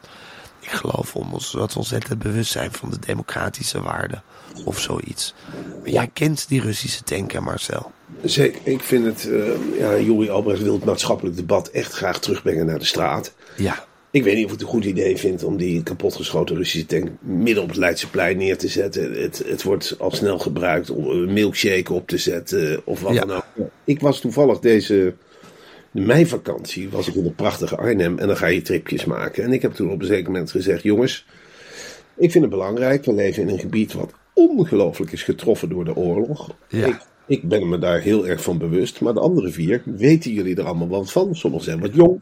Ik 0.60 0.72
geloof 0.72 1.16
om 1.16 1.32
ons, 1.32 1.52
dat 1.52 1.72
we 1.72 1.78
ontzettend 1.78 2.18
bewust 2.18 2.50
zijn 2.50 2.72
van 2.72 2.90
de 2.90 2.98
democratische 2.98 3.82
waarden 3.82 4.22
of 4.64 4.80
zoiets. 4.80 5.34
Maar 5.80 5.90
jij 5.90 6.10
kent 6.12 6.48
die 6.48 6.60
Russische 6.60 7.02
tank, 7.02 7.32
hè 7.32 7.40
Marcel? 7.40 7.92
Zeker, 8.22 8.60
ik 8.64 8.82
vind 8.82 9.04
het... 9.04 9.30
eh 9.30 9.78
ja, 9.78 9.98
Juri 9.98 10.30
Albrecht 10.30 10.62
wil 10.62 10.74
het 10.74 10.84
maatschappelijk 10.84 11.36
debat 11.36 11.68
echt 11.68 11.92
graag 11.92 12.18
terugbrengen 12.18 12.66
naar 12.66 12.78
de 12.78 12.84
straat. 12.84 13.32
Ja, 13.56 13.84
Ik 14.10 14.22
weet 14.22 14.34
niet 14.36 14.44
of 14.44 14.52
ik 14.52 14.58
het 14.58 14.66
een 14.66 14.74
goed 14.74 14.84
idee 14.84 15.16
vind 15.16 15.44
om 15.44 15.56
die 15.56 15.82
kapotgeschoten 15.82 16.56
Russische 16.56 16.86
tank 16.86 17.08
midden 17.20 17.62
op 17.62 17.68
het 17.68 17.78
Leidseplein 17.78 18.36
neer 18.36 18.58
te 18.58 18.68
zetten. 18.68 19.12
Het, 19.22 19.42
het 19.46 19.62
wordt 19.62 19.96
al 19.98 20.10
snel 20.10 20.38
gebruikt 20.38 20.90
om 20.90 21.06
een 21.06 21.32
milkshake 21.32 21.92
op 21.92 22.08
te 22.08 22.18
zetten 22.18 22.80
of 22.84 23.00
wat 23.00 23.14
Ja. 23.14 23.24
dan 23.24 23.36
ook. 23.36 23.68
Ik 23.84 24.00
was 24.00 24.20
toevallig 24.20 24.58
deze 24.58 25.14
de 25.90 26.00
meivakantie, 26.00 26.88
was 26.88 27.08
ik 27.08 27.14
in 27.14 27.24
het 27.24 27.36
prachtige 27.36 27.76
Arnhem 27.76 28.18
en 28.18 28.26
dan 28.26 28.36
ga 28.36 28.46
je 28.46 28.62
tripjes 28.62 29.04
maken. 29.04 29.44
En 29.44 29.52
ik 29.52 29.62
heb 29.62 29.72
toen 29.72 29.90
op 29.90 30.00
een 30.00 30.06
zeker 30.06 30.30
moment 30.30 30.50
gezegd, 30.50 30.82
jongens, 30.82 31.26
ik 32.16 32.30
vind 32.30 32.44
het 32.44 32.52
belangrijk. 32.52 33.04
We 33.04 33.12
leven 33.14 33.42
in 33.42 33.48
een 33.48 33.58
gebied 33.58 33.92
wat 33.92 34.12
ongelooflijk 34.34 35.12
is 35.12 35.22
getroffen 35.22 35.68
door 35.68 35.84
de 35.84 35.96
oorlog. 35.96 36.50
Ja. 36.68 36.86
Ik, 36.86 36.96
ik 37.26 37.42
ben 37.48 37.68
me 37.68 37.78
daar 37.78 38.00
heel 38.00 38.26
erg 38.26 38.42
van 38.42 38.58
bewust. 38.58 39.00
Maar 39.00 39.14
de 39.14 39.20
andere 39.20 39.50
vier, 39.50 39.82
weten 39.84 40.32
jullie 40.32 40.56
er 40.56 40.64
allemaal 40.64 40.88
wat 40.88 41.12
van? 41.12 41.34
Sommigen 41.34 41.64
zijn 41.66 41.80
wat 41.80 41.94
jong. 41.94 42.20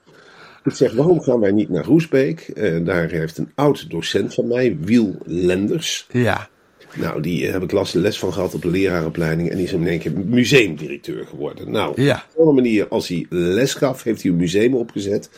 Ik 0.65 0.73
zeg, 0.75 0.93
waarom 0.93 1.21
gaan 1.21 1.41
wij 1.41 1.51
niet 1.53 1.69
naar 1.69 1.85
Roesbeek? 1.85 2.41
Eh, 2.41 2.85
daar 2.85 3.11
heeft 3.11 3.39
een 3.39 3.51
oud 3.55 3.91
docent 3.91 4.35
van 4.35 4.49
mij, 4.49 4.77
Wiel 4.81 5.17
Lenders. 5.25 6.07
ja, 6.13 6.49
Nou, 6.95 7.21
die 7.23 7.47
heb 7.47 7.63
ik 7.63 7.73
les, 7.73 7.93
les 7.93 8.19
van 8.19 8.33
gehad 8.33 8.55
op 8.55 8.63
de 8.63 8.71
lerarenopleiding. 8.71 9.51
En 9.51 9.57
die 9.57 9.65
is 9.67 9.73
in 9.73 9.87
één 9.87 9.99
keer 9.99 10.13
museumdirecteur 10.27 11.27
geworden. 11.27 11.71
Nou, 11.71 12.03
Ja. 12.03 12.25
op 12.35 12.49
een 12.49 12.55
manier, 12.55 12.89
als 12.89 13.09
hij 13.09 13.27
les 13.29 13.75
gaf, 13.75 14.03
heeft 14.03 14.23
hij 14.23 14.31
een 14.31 14.37
museum 14.37 14.75
opgezet. 14.75 15.31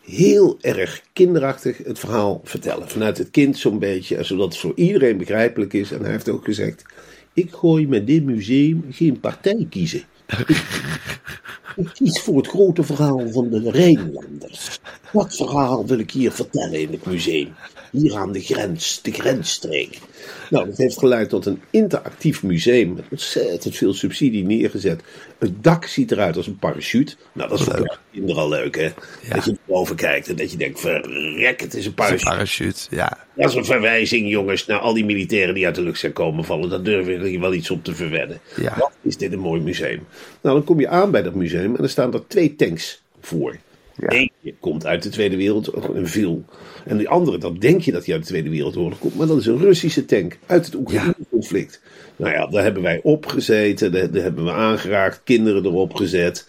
Heel 0.00 0.58
erg 0.60 1.02
kinderachtig 1.12 1.78
het 1.84 1.98
verhaal 1.98 2.40
vertellen. 2.44 2.88
Vanuit 2.88 3.18
het 3.18 3.30
kind 3.30 3.58
zo'n 3.58 3.78
beetje. 3.78 4.16
en 4.16 4.24
Zodat 4.24 4.46
het 4.48 4.56
voor 4.56 4.72
iedereen 4.74 5.16
begrijpelijk 5.16 5.72
is. 5.72 5.92
En 5.92 6.00
hij 6.02 6.10
heeft 6.10 6.28
ook 6.28 6.44
gezegd: 6.44 6.84
Ik 7.34 7.50
gooi 7.52 7.88
met 7.88 8.06
dit 8.06 8.24
museum 8.24 8.84
geen 8.90 9.20
partij 9.20 9.66
kiezen. 9.70 10.02
Ik 11.76 11.88
kies 11.92 12.20
voor 12.20 12.36
het 12.36 12.46
grote 12.46 12.82
verhaal 12.82 13.30
van 13.30 13.50
de 13.50 13.70
Rijnlanders. 13.70 14.80
Dat 15.12 15.36
verhaal 15.36 15.86
wil 15.86 15.98
ik 15.98 16.10
hier 16.10 16.32
vertellen 16.32 16.80
in 16.80 16.90
het 16.90 17.06
museum. 17.06 17.54
Hier 17.90 18.16
aan 18.16 18.32
de 18.32 18.40
grens, 18.40 19.02
de 19.02 19.12
grensstreek. 19.12 19.98
Nou, 20.50 20.66
dat 20.66 20.76
heeft 20.76 20.98
geleid 20.98 21.28
tot 21.28 21.46
een 21.46 21.60
interactief 21.70 22.42
museum 22.42 22.92
met 22.92 23.04
ontzettend 23.10 23.76
veel 23.76 23.94
subsidie 23.94 24.44
neergezet. 24.44 25.02
Het 25.38 25.62
dak 25.64 25.84
ziet 25.86 26.10
eruit 26.12 26.36
als 26.36 26.46
een 26.46 26.58
parachute. 26.58 27.14
Nou, 27.32 27.48
dat 27.48 27.58
is 27.58 27.64
voor 27.64 27.74
kleine 27.74 27.98
kinderen 28.12 28.42
al 28.42 28.48
leuk, 28.48 28.76
hè? 28.76 28.88
Dat 29.28 29.44
je 29.44 29.50
er 29.50 29.56
boven 29.64 29.96
kijkt 29.96 30.28
en 30.28 30.36
dat 30.36 30.50
je 30.50 30.56
denkt, 30.56 30.80
verrek, 30.80 31.60
het 31.60 31.74
is 31.74 31.84
een 31.84 31.88
Een 31.90 31.94
parachute. 31.94 32.24
parachute, 32.24 32.86
ja. 32.90 33.18
Dat 33.34 33.48
is 33.50 33.54
een 33.54 33.64
verwijzing, 33.64 34.28
jongens, 34.28 34.66
naar 34.66 34.78
al 34.78 34.94
die 34.94 35.04
militairen 35.04 35.54
die 35.54 35.66
uit 35.66 35.74
de 35.74 35.82
lucht 35.82 35.98
zijn 36.00 36.12
komen 36.12 36.44
vallen. 36.44 36.70
Daar 36.70 36.82
durf 36.82 37.06
ik 37.06 37.40
wel 37.40 37.54
iets 37.54 37.70
op 37.70 37.84
te 37.84 37.94
verwedden. 37.94 38.40
Ja. 38.56 38.74
Wat 38.78 38.92
is 39.02 39.16
dit 39.16 39.32
een 39.32 39.38
mooi 39.38 39.60
museum? 39.60 40.06
Nou, 40.40 40.56
dan 40.56 40.64
kom 40.64 40.80
je 40.80 40.88
aan 40.88 41.10
bij 41.10 41.22
dat 41.22 41.34
museum 41.34 41.76
en 41.76 41.82
er 41.82 41.90
staan 41.90 42.12
er 42.14 42.26
twee 42.26 42.56
tanks 42.56 43.02
voor. 43.20 43.56
Eentje 43.98 44.54
komt 44.60 44.86
uit 44.86 45.02
de 45.02 45.08
Tweede 45.08 45.36
Wereldoorlog, 45.36 45.88
een 45.88 46.08
viel. 46.08 46.44
En 46.84 46.96
die 46.96 47.08
andere, 47.08 47.38
dan 47.38 47.58
denk 47.58 47.80
je 47.82 47.92
dat 47.92 48.04
hij 48.04 48.14
uit 48.14 48.22
de 48.22 48.28
Tweede 48.28 48.50
Wereldoorlog 48.50 48.98
komt. 48.98 49.14
Maar 49.14 49.26
dat 49.26 49.38
is 49.38 49.46
een 49.46 49.58
Russische 49.58 50.04
tank 50.04 50.38
uit 50.46 50.64
het 50.66 50.74
Oekraïne-conflict. 50.74 51.80
Nou 52.16 52.32
ja, 52.32 52.46
daar 52.46 52.62
hebben 52.62 52.82
wij 52.82 53.00
opgezeten, 53.02 53.92
daar, 53.92 54.10
daar 54.10 54.22
hebben 54.22 54.44
we 54.44 54.52
aangeraakt, 54.52 55.20
kinderen 55.24 55.64
erop 55.64 55.94
gezet. 55.94 56.46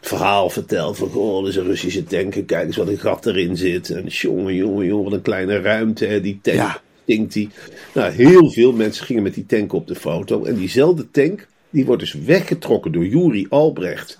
Verhaal 0.00 0.50
verteld 0.50 0.96
van, 0.96 1.14
oh, 1.14 1.40
dat 1.40 1.48
is 1.48 1.56
een 1.56 1.64
Russische 1.64 2.04
tank. 2.04 2.34
en 2.34 2.44
Kijk 2.44 2.66
eens 2.66 2.76
wat 2.76 2.88
een 2.88 2.98
gat 2.98 3.26
erin 3.26 3.56
zit. 3.56 3.90
En 3.90 4.06
jongen, 4.06 4.54
jongen, 4.54 4.86
jongen, 4.86 5.04
wat 5.04 5.12
een 5.12 5.22
kleine 5.22 5.60
ruimte, 5.60 6.06
hè, 6.06 6.20
die 6.20 6.38
tank. 6.42 6.56
Ja. 6.56 6.80
Stinkt 7.02 7.32
die. 7.32 7.48
Nou, 7.94 8.12
heel 8.12 8.50
veel 8.50 8.72
mensen 8.72 9.06
gingen 9.06 9.22
met 9.22 9.34
die 9.34 9.46
tank 9.46 9.72
op 9.72 9.86
de 9.86 9.94
foto. 9.94 10.44
En 10.44 10.54
diezelfde 10.54 11.10
tank, 11.10 11.46
die 11.70 11.84
wordt 11.84 12.00
dus 12.00 12.12
weggetrokken 12.12 12.92
door 12.92 13.06
Juri 13.06 13.46
Albrecht. 13.48 14.18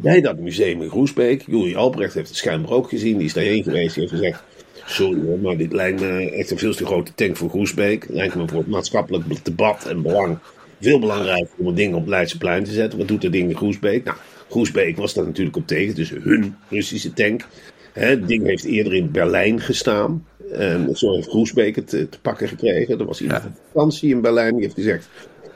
Bij 0.00 0.20
dat 0.20 0.38
museum 0.38 0.82
in 0.82 0.88
Groesbeek. 0.90 1.42
Juri 1.46 1.74
Albrecht 1.76 2.14
heeft 2.14 2.28
het 2.28 2.36
schijnbaar 2.36 2.70
ook 2.70 2.88
gezien. 2.88 3.16
Die 3.16 3.26
is 3.26 3.32
daarheen 3.32 3.62
geweest. 3.62 3.94
Die 3.94 4.02
heeft 4.02 4.14
gezegd, 4.14 4.42
sorry 4.86 5.20
hoor, 5.20 5.38
maar 5.38 5.56
dit 5.56 5.72
lijkt 5.72 6.00
me 6.00 6.30
echt 6.30 6.50
een 6.50 6.58
veel 6.58 6.74
te 6.74 6.86
grote 6.86 7.14
tank 7.14 7.36
voor 7.36 7.48
Groesbeek. 7.48 8.06
Lijkt 8.08 8.34
me 8.34 8.48
voor 8.48 8.58
het 8.58 8.68
maatschappelijk 8.68 9.44
debat 9.44 9.86
en 9.86 10.02
belang 10.02 10.38
veel 10.80 10.98
belangrijker 10.98 11.48
om 11.56 11.66
een 11.66 11.74
ding 11.74 11.94
op 11.94 12.06
Leidseplein 12.06 12.64
te 12.64 12.72
zetten. 12.72 12.98
Wat 12.98 13.08
doet 13.08 13.22
dat 13.22 13.32
ding 13.32 13.50
in 13.50 13.56
Groesbeek? 13.56 14.04
Nou, 14.04 14.16
Groesbeek 14.50 14.96
was 14.96 15.14
daar 15.14 15.24
natuurlijk 15.24 15.56
op 15.56 15.66
tegen. 15.66 15.94
Dus 15.94 16.10
hun 16.10 16.56
Russische 16.70 17.12
tank. 17.12 17.46
Hè, 17.92 18.06
het 18.06 18.28
ding 18.28 18.46
heeft 18.46 18.64
eerder 18.64 18.94
in 18.94 19.10
Berlijn 19.10 19.60
gestaan. 19.60 20.26
En 20.52 20.88
zo 20.96 21.14
heeft 21.14 21.28
Groesbeek 21.28 21.76
het 21.76 21.92
eh, 21.94 22.02
te 22.10 22.20
pakken 22.20 22.48
gekregen. 22.48 22.98
Er 22.98 23.04
was 23.06 23.20
iemand 23.20 23.42
Ja. 23.42 23.48
van 23.48 23.56
vakantie 23.72 24.10
in 24.10 24.20
Berlijn. 24.20 24.52
Die 24.52 24.62
heeft 24.62 24.74
gezegd, 24.74 25.08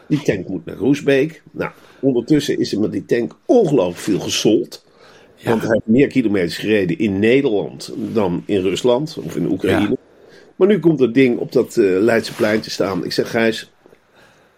die 0.08 0.22
tank 0.22 0.48
moet 0.48 0.64
naar 0.64 0.76
Groesbeek. 0.76 1.42
Nou, 1.50 1.70
ondertussen 2.00 2.58
is 2.58 2.72
er 2.72 2.80
met 2.80 2.92
die 2.92 3.04
tank 3.06 3.34
ongelooflijk 3.46 3.98
veel 3.98 4.20
gesold. 4.20 4.84
Want 5.44 5.60
hij 5.62 5.70
heeft 5.72 5.86
meer 5.86 6.06
kilometers 6.08 6.56
gereden 6.56 6.98
in 6.98 7.18
Nederland 7.18 7.92
dan 8.12 8.42
in 8.46 8.60
Rusland 8.60 9.18
of 9.24 9.36
in 9.36 9.50
Oekraïne. 9.50 9.88
Ja. 9.90 9.96
Maar 10.56 10.68
nu 10.68 10.78
komt 10.78 10.98
dat 10.98 11.14
ding 11.14 11.38
op 11.38 11.52
dat 11.52 11.76
eh 11.76 11.84
Leidseplein 12.00 12.60
te 12.60 12.70
staan. 12.70 13.04
Ik 13.04 13.12
zeg, 13.12 13.30
Gijs, 13.30 13.72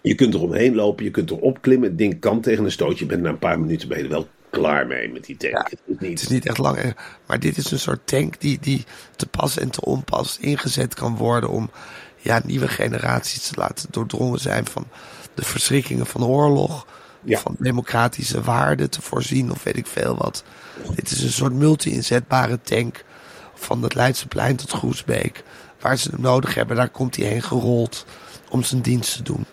je 0.01 0.15
kunt 0.15 0.35
er 0.35 0.43
omheen 0.43 0.75
lopen, 0.75 1.05
je 1.05 1.11
kunt 1.11 1.31
erop 1.31 1.61
klimmen. 1.61 1.89
Het 1.89 1.99
ding 1.99 2.21
kan 2.21 2.41
tegen 2.41 2.65
een 2.65 2.71
stootje. 2.71 3.05
Je 3.05 3.11
bent 3.11 3.23
na 3.23 3.29
een 3.29 3.39
paar 3.39 3.61
minuten 3.61 3.89
ben 3.89 3.99
je 3.99 4.05
er 4.05 4.11
wel 4.11 4.29
klaar 4.51 4.87
mee 4.87 5.09
met 5.13 5.25
die 5.25 5.37
tank. 5.37 5.53
Ja, 5.53 5.63
Het 5.71 5.73
is 5.87 5.95
niet- 5.99 6.11
Het 6.11 6.21
is 6.21 6.29
niet 6.29 6.47
echt 6.47 6.59
lang, 6.59 6.77
eh, 6.77 6.91
maar 7.27 7.41
dit 7.41 7.57
is 7.57 7.71
een 7.71 7.79
soort 7.79 8.07
tank 8.07 8.41
die, 8.41 8.59
die 8.61 8.85
te 9.17 9.27
pas 9.27 9.59
en 9.59 9.71
te 9.71 9.81
onpas 9.85 10.39
ingezet 10.41 10.95
kan 10.95 11.17
worden 11.17 11.51
om 11.51 11.71
ja, 12.17 12.41
nieuwe 12.45 12.69
generaties 12.69 13.49
te 13.49 13.55
laten 13.57 13.89
doordrongen 13.91 14.39
zijn 14.41 14.67
van 14.67 14.87
de 15.35 15.45
verschrikkingen 15.45 16.07
van 16.07 16.25
oorlog, 16.25 16.87
Ja. 17.25 17.39
van 17.39 17.57
democratische 17.59 18.41
waarden 18.41 18.91
te 18.91 19.03
voorzien 19.03 19.51
of 19.51 19.63
weet 19.63 19.77
ik 19.77 19.87
veel 19.87 20.17
wat. 20.17 20.45
Dit 20.95 21.11
is 21.11 21.23
een 21.23 21.31
soort 21.33 21.53
multi-inzetbare 21.53 22.59
tank 22.63 23.05
van 23.55 23.83
het 23.83 23.95
Leidseplein 23.95 24.57
tot 24.57 24.71
Groesbeek. 24.71 25.43
Waar 25.81 25.97
ze 25.99 26.11
hem 26.11 26.21
nodig 26.21 26.55
hebben, 26.55 26.77
daar 26.77 26.89
komt 26.89 27.17
hij 27.17 27.27
heen 27.27 27.43
gerold 27.43 28.05
om 28.51 28.63
zijn 28.63 28.81
dienst 28.81 29.17
te 29.17 29.23
doen. 29.23 29.45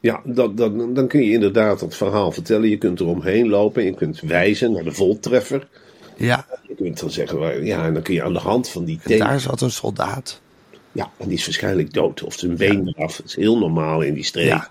Ja, 0.00 0.20
dat, 0.24 0.56
dat, 0.56 0.94
dan 0.94 1.08
kun 1.08 1.22
je 1.24 1.32
inderdaad 1.32 1.80
het 1.80 1.94
verhaal 1.96 2.32
vertellen. 2.32 2.68
Je 2.68 2.78
kunt 2.78 3.00
er 3.00 3.06
omheen 3.06 3.48
lopen. 3.48 3.84
Je 3.84 3.94
kunt 3.94 4.20
wijzen 4.20 4.72
naar 4.72 4.84
de 4.84 4.92
voltreffer. 4.92 5.68
Ja, 6.16 6.46
Je 6.68 6.74
kunt 6.74 7.00
dan 7.00 7.10
zeggen, 7.10 7.64
ja, 7.64 7.84
en 7.84 7.94
dan 7.94 8.02
kun 8.02 8.14
je 8.14 8.22
aan 8.22 8.32
de 8.32 8.38
hand 8.38 8.68
van 8.68 8.84
die 8.84 9.00
en 9.02 9.08
tank... 9.08 9.30
daar 9.30 9.40
zat 9.40 9.60
een 9.60 9.70
soldaat. 9.70 10.40
Ja, 10.92 11.10
en 11.16 11.28
die 11.28 11.38
is 11.38 11.44
waarschijnlijk 11.44 11.92
dood. 11.92 12.22
Of 12.22 12.34
zijn 12.34 12.56
been 12.56 12.92
eraf. 12.94 13.16
Dat 13.16 13.26
is 13.26 13.36
heel 13.36 13.58
normaal 13.58 14.00
in 14.00 14.14
die 14.14 14.24
streek. 14.24 14.46
Ja. 14.46 14.70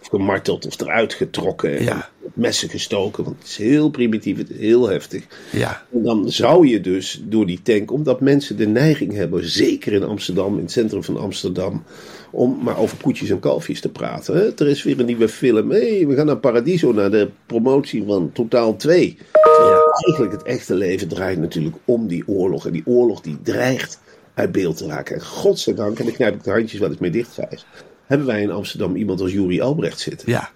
Of 0.00 0.08
gemarteld 0.08 0.66
of 0.66 0.80
eruit 0.80 1.14
getrokken. 1.14 1.82
Ja. 1.82 2.08
Messen 2.34 2.68
gestoken. 2.68 3.24
Want 3.24 3.36
het 3.38 3.48
is 3.48 3.56
heel 3.56 3.90
primitief. 3.90 4.36
Het 4.36 4.50
is 4.50 4.58
heel 4.58 4.88
heftig. 4.88 5.26
Ja, 5.52 5.82
En 5.92 6.02
dan 6.02 6.30
zou 6.30 6.66
je 6.66 6.80
dus 6.80 7.20
door 7.24 7.46
die 7.46 7.62
tank, 7.62 7.92
omdat 7.92 8.20
mensen 8.20 8.56
de 8.56 8.66
neiging 8.66 9.12
hebben, 9.12 9.50
zeker 9.50 9.92
in 9.92 10.02
Amsterdam, 10.02 10.54
in 10.54 10.62
het 10.62 10.70
centrum 10.70 11.04
van 11.04 11.16
Amsterdam, 11.16 11.82
om 12.30 12.58
maar 12.62 12.78
over 12.78 12.96
koetjes 13.02 13.30
en 13.30 13.40
kalfjes 13.40 13.80
te 13.80 13.88
praten. 13.88 14.34
Hè? 14.36 14.54
Er 14.54 14.68
is 14.68 14.82
weer 14.82 15.00
een 15.00 15.06
nieuwe 15.06 15.28
film. 15.28 15.70
Hé, 15.70 16.06
we 16.06 16.14
gaan 16.14 16.26
naar 16.26 16.36
Paradiso, 16.36 16.92
naar 16.92 17.10
de 17.10 17.28
promotie 17.46 18.04
van 18.06 18.30
Totaal 18.32 18.76
2. 18.76 19.16
Terwijl 19.32 19.88
Eigenlijk 20.06 20.32
het 20.32 20.42
echte 20.42 20.74
leven 20.74 21.08
draait 21.08 21.38
natuurlijk 21.38 21.76
om 21.84 22.06
die 22.06 22.28
oorlog. 22.28 22.66
En 22.66 22.72
die 22.72 22.86
oorlog 22.86 23.20
die 23.20 23.38
dreigt 23.42 24.00
uit 24.38 24.52
beeld 24.52 24.76
te 24.76 24.86
raken. 24.86 25.14
En 25.14 25.22
godzijdank, 25.24 25.98
en 25.98 26.04
daar 26.04 26.14
knijp 26.14 26.34
ik 26.34 26.44
de 26.44 26.50
handjes 26.50 26.80
wel 26.80 26.88
eens 26.90 26.98
mee 26.98 27.10
dicht, 27.10 27.32
Gijs, 27.32 27.66
hebben 28.06 28.26
wij 28.26 28.42
in 28.42 28.50
Amsterdam 28.50 28.96
iemand 28.96 29.20
als 29.20 29.32
Juri 29.32 29.60
Albrecht 29.60 30.00
zitten. 30.00 30.30
ja. 30.30 30.50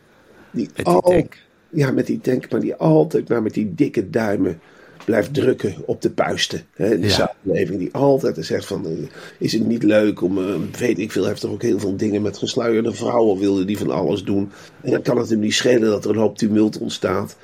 Die 0.50 0.68
die 0.74 0.84
al- 0.84 1.00
tank. 1.00 1.36
Ja, 1.70 1.90
met 1.90 2.06
die 2.06 2.20
tank, 2.20 2.50
maar 2.50 2.60
die 2.60 2.74
altijd 2.74 3.28
maar 3.28 3.42
met 3.42 3.54
die 3.54 3.74
dikke 3.74 4.10
duimen 4.10 4.60
blijft 5.04 5.34
drukken 5.34 5.74
op 5.86 6.02
de 6.02 6.10
puisten. 6.10 6.62
Hè, 6.74 6.94
in 6.94 7.00
de 7.00 7.06
Ja. 7.06 7.12
samenleving. 7.42 7.78
Die 7.78 7.92
altijd 7.92 8.36
zegt 8.46 8.66
van, 8.66 8.86
eh, 8.86 8.92
is 9.38 9.52
het 9.52 9.66
niet 9.66 9.82
leuk 9.82 10.22
om, 10.22 10.38
eh, 10.38 10.54
weet 10.78 10.98
ik 10.98 11.12
veel, 11.12 11.26
heeft 11.26 11.40
toch 11.40 11.50
ook 11.50 11.62
heel 11.62 11.78
veel 11.78 11.96
dingen 11.96 12.22
met 12.22 12.38
gesluierde 12.38 12.92
vrouwen, 12.94 13.38
wilde 13.38 13.64
die 13.64 13.78
van 13.78 13.90
alles 13.90 14.24
doen. 14.24 14.50
En 14.80 14.90
dan 14.90 15.02
kan 15.02 15.18
het 15.18 15.28
hem 15.30 15.38
niet 15.38 15.54
schelen 15.54 15.90
dat 15.90 16.04
er 16.04 16.10
een 16.10 16.16
hoop 16.16 16.38
tumult 16.38 16.78
ontstaat. 16.78 17.36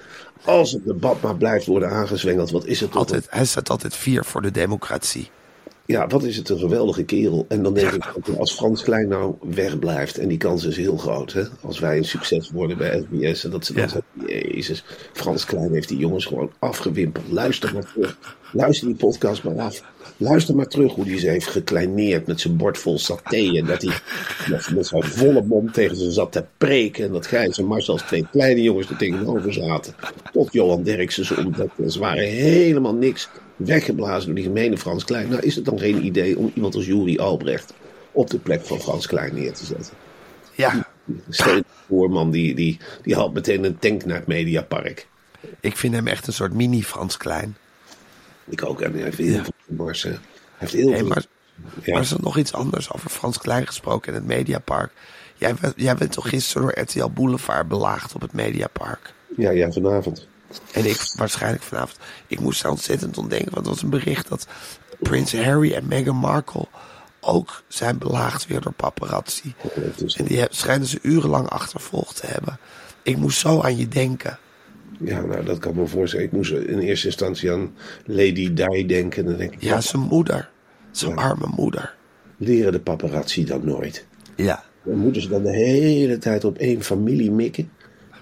Als 0.45 0.73
het 0.73 0.85
debat 0.85 1.23
maar 1.23 1.37
blijft 1.37 1.66
worden 1.66 1.90
aangezwengeld, 1.90 2.50
wat 2.50 2.66
is 2.66 2.80
het 2.80 2.90
toch 2.90 2.99
Altijd, 3.00 3.26
hij 3.30 3.45
staat 3.45 3.71
altijd 3.71 3.97
vier 3.97 4.25
voor 4.25 4.42
de 4.42 4.50
democratie. 4.50 5.30
Ja, 5.92 6.07
wat 6.07 6.23
is 6.23 6.37
het 6.37 6.49
een 6.49 6.59
geweldige 6.59 7.04
kerel. 7.04 7.45
En 7.49 7.62
dan 7.62 7.75
denk 7.75 7.92
ik, 7.92 8.12
ook, 8.16 8.28
als 8.38 8.52
Frans 8.52 8.83
Klein 8.83 9.09
nou 9.09 9.35
wegblijft, 9.40 10.18
en 10.18 10.28
die 10.28 10.38
kans 10.38 10.64
is 10.64 10.76
heel 10.76 10.97
groot, 10.97 11.33
hè? 11.33 11.42
als 11.61 11.78
wij 11.78 11.97
een 11.97 12.04
succes 12.04 12.50
worden 12.50 12.76
bij 12.78 13.00
SBS, 13.11 13.45
en 13.45 13.50
dat 13.50 13.64
ze 13.66 13.73
dan 13.73 13.83
Ja. 13.83 13.88
zeggen, 13.88 14.50
jezus, 14.54 14.85
Frans 15.12 15.45
Klein 15.45 15.73
heeft 15.73 15.88
die 15.88 15.99
jongens 15.99 16.25
gewoon 16.26 16.52
afgewimpeld. 16.59 17.25
Luister 17.30 17.73
maar 17.75 17.92
terug. 17.92 18.18
Luister 18.52 18.87
die 18.87 18.97
podcast 18.97 19.42
maar 19.45 19.59
af. 19.59 19.83
Luister 20.16 20.54
maar 20.54 20.66
terug 20.66 20.92
hoe 20.95 21.04
hij 21.04 21.18
ze 21.18 21.28
heeft 21.28 21.47
gekleineerd 21.47 22.26
met 22.26 22.40
zijn 22.40 22.57
bord 22.57 22.78
vol 22.78 22.99
saté. 22.99 23.57
En 23.57 23.64
dat 23.66 23.83
hij 23.83 23.95
met, 24.50 24.71
met 24.75 24.87
zijn 24.87 25.02
volle 25.04 25.42
mond 25.42 25.75
tegen 25.75 25.97
ze 25.97 26.11
zat 26.12 26.33
te 26.33 26.45
preken. 26.59 27.04
En 27.04 27.12
dat 27.12 27.26
Gijs 27.26 27.59
en 27.59 27.64
Marcel 27.64 27.92
als 27.92 28.02
twee 28.02 28.26
kleine 28.30 28.62
jongens 28.62 28.90
er 28.90 28.97
tegenover 28.97 29.52
zaten. 29.52 29.95
Tot 30.33 30.52
Johan 30.52 30.83
Derksen 30.83 31.25
ze 31.25 31.37
ontdekte. 31.37 31.90
Ze 31.90 31.99
waren 31.99 32.25
helemaal 32.25 32.95
niks 32.95 33.28
weggeblazen 33.59 34.27
door 34.27 34.35
die 34.35 34.45
gemene 34.45 34.79
Frans 34.79 35.05
Klein. 35.05 35.29
Nou 35.29 35.43
is 35.43 35.55
het 35.55 35.65
dan 35.65 35.79
geen 35.79 36.05
idee 36.05 36.38
om 36.38 36.50
iemand 36.55 36.75
als 36.75 36.87
Juri 36.87 37.19
Albrecht 37.19 37.75
op 38.12 38.31
de 38.31 38.38
plek 38.38 38.65
van 38.65 38.81
Frans 38.81 39.07
Klein 39.07 39.35
neer 39.35 39.53
te 39.53 39.65
zetten. 39.65 39.93
Ja, 40.55 40.88
Stel 41.29 41.55
je 41.55 41.65
voor, 41.87 42.11
man, 42.11 42.31
die, 42.31 42.55
die, 42.55 42.79
die 43.03 43.15
haalt 43.15 43.35
meteen 43.35 43.65
een 43.65 43.79
tank 43.79 44.05
naar 44.05 44.17
het 44.17 44.27
Mediapark. 44.27 45.07
ik 45.61 45.77
vind 45.77 45.95
hem 45.95 46.07
echt 46.07 46.27
een 46.27 46.33
soort 46.33 46.53
mini-Frans 46.55 47.17
Klein. 47.17 47.57
Ik 48.49 48.65
ook. 48.65 48.81
En 48.81 48.93
hij 48.93 49.03
heeft 49.03 49.19
heel 49.19 49.43
veel 49.45 49.77
mars. 49.77 50.03
Hij 50.03 50.19
heeft 50.57 50.73
heel 50.73 50.97
veel... 50.97 51.07
maar, 51.07 51.25
Ja. 51.83 51.93
maar 51.93 52.03
is 52.03 52.11
er 52.11 52.21
nog 52.21 52.37
iets 52.38 52.53
anders 52.53 52.93
over 52.93 53.11
Frans 53.11 53.38
Klein 53.38 53.67
gesproken 53.67 54.12
in 54.12 54.19
het 54.19 54.27
Mediapark? 54.29 54.93
Jij, 55.37 55.55
jij 55.77 55.95
bent 55.95 56.12
toch 56.12 56.29
gisteren 56.29 56.62
door 56.62 56.79
RTL 56.79 57.09
Boulevard 57.09 57.69
belaagd 57.69 58.15
op 58.15 58.21
het 58.21 58.33
Mediapark? 58.33 59.12
Ja, 59.37 59.50
ja, 59.50 59.73
vanavond. 59.73 60.27
En 60.73 60.85
ik 60.85 61.12
waarschijnlijk 61.17 61.62
vanavond. 61.62 61.99
Ik 62.26 62.40
moest 62.40 62.62
daar 62.62 62.71
ontzettend 62.71 63.19
om 63.19 63.28
denken, 63.28 63.55
want 63.55 63.67
er 63.67 63.73
was 63.73 63.83
een 63.83 63.90
bericht 63.90 64.28
dat 64.28 64.47
Prins 65.00 65.33
Harry 65.37 65.73
en 65.73 65.87
Meghan 65.88 66.17
Markle 66.17 66.67
ook 67.21 67.62
zijn 67.69 67.99
belaagd 67.99 68.47
weer 68.47 68.61
door 68.61 68.73
paparazzi. 68.73 69.55
En 70.17 70.25
die 70.25 70.45
schijnen 70.50 70.87
ze 70.87 70.99
urenlang 71.02 71.49
achtervolgd 71.49 72.21
te 72.21 72.26
hebben. 72.26 72.59
Ik 73.02 73.17
moest 73.17 73.38
zo 73.38 73.61
aan 73.61 73.76
je 73.76 73.88
denken. 73.88 74.38
ja, 75.00 75.21
nou, 75.21 75.45
dat 75.45 75.59
kan 75.59 75.75
me 75.75 75.87
voorstellen. 75.87 76.26
Ik 76.26 76.33
moest 76.33 76.52
in 76.52 76.78
eerste 76.78 77.07
instantie 77.07 77.52
aan 77.52 77.75
Lady 78.05 78.52
Di 78.52 78.87
denken. 78.87 79.23
En 79.23 79.28
dan 79.28 79.38
denk 79.38 79.52
ik, 79.52 79.62
Ja, 79.62 79.81
zijn 79.81 80.02
moeder. 80.02 80.50
Zijn 80.90 81.17
arme 81.17 81.47
moeder. 81.57 81.95
leren 82.37 82.73
de 82.73 82.81
paparazzi 82.81 83.45
dat 83.45 83.64
nooit? 83.64 84.07
Ja. 84.37 84.64
Dan 84.85 84.97
moeten 84.99 85.23
ze 85.23 85.28
dan 85.28 85.43
de 85.43 85.57
hele 85.57 86.19
tijd 86.19 86.45
op 86.45 86.59
één 86.59 86.83
familie 86.83 87.31
mikken. 87.31 87.71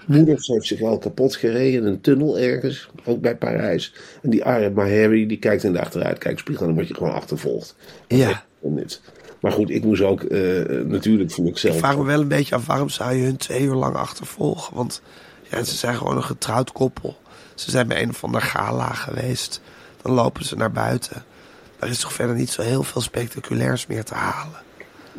Moeders 0.07 0.47
heeft 0.47 0.65
zich 0.65 0.81
al 0.81 0.97
kapot 0.97 1.35
gereden 1.35 1.81
in 1.81 1.85
een 1.87 2.01
tunnel 2.01 2.39
ergens, 2.39 2.89
ook 3.05 3.21
bij 3.21 3.35
Parijs. 3.37 3.93
En 4.21 4.29
die 4.29 4.43
arme 4.43 4.81
Harry, 4.81 5.27
die 5.27 5.39
kijkt 5.39 5.63
in 5.63 5.73
de 5.73 5.79
achteruitkijkspiegel 5.81 6.61
en 6.61 6.67
dan 6.67 6.75
word 6.75 6.87
je 6.87 6.93
gewoon 6.93 7.13
achtervolgd. 7.13 7.75
Dat 8.07 8.19
Ja. 8.19 8.43
wel 8.59 8.71
niet. 8.71 9.01
Maar 9.41 9.51
goed, 9.51 9.69
ik 9.69 9.83
moest 9.83 10.01
ook, 10.01 10.23
eh, 10.23 10.39
natuurlijk 10.85 11.31
vond 11.31 11.47
ik 11.47 11.57
zelf... 11.57 11.73
Ik 11.73 11.79
vraag 11.79 11.97
me 11.97 12.03
wel 12.03 12.21
een 12.21 12.27
beetje 12.27 12.55
af 12.55 12.65
waarom 12.65 12.89
zou 12.89 13.13
je 13.13 13.23
hun 13.23 13.37
twee 13.37 13.61
uur 13.61 13.73
lang 13.75 13.95
achtervolgen? 13.95 14.75
Want 14.75 15.01
ja, 15.51 15.63
ze 15.63 15.75
zijn 15.75 15.95
gewoon 15.95 16.15
een 16.15 16.23
getrouwd 16.23 16.71
koppel. 16.71 17.17
Ze 17.55 17.71
zijn 17.71 17.87
bij 17.87 18.01
een 18.01 18.09
of 18.09 18.23
ander 18.23 18.41
gala 18.41 18.93
geweest. 18.93 19.61
Dan 20.01 20.11
lopen 20.13 20.45
ze 20.45 20.55
naar 20.55 20.71
buiten. 20.71 21.23
Er 21.79 21.89
is 21.89 21.99
toch 21.99 22.13
verder 22.13 22.35
niet 22.35 22.49
zo 22.49 22.61
heel 22.61 22.83
veel 22.83 23.01
spectaculairs 23.01 23.87
meer 23.87 24.03
te 24.03 24.13
halen. 24.13 24.59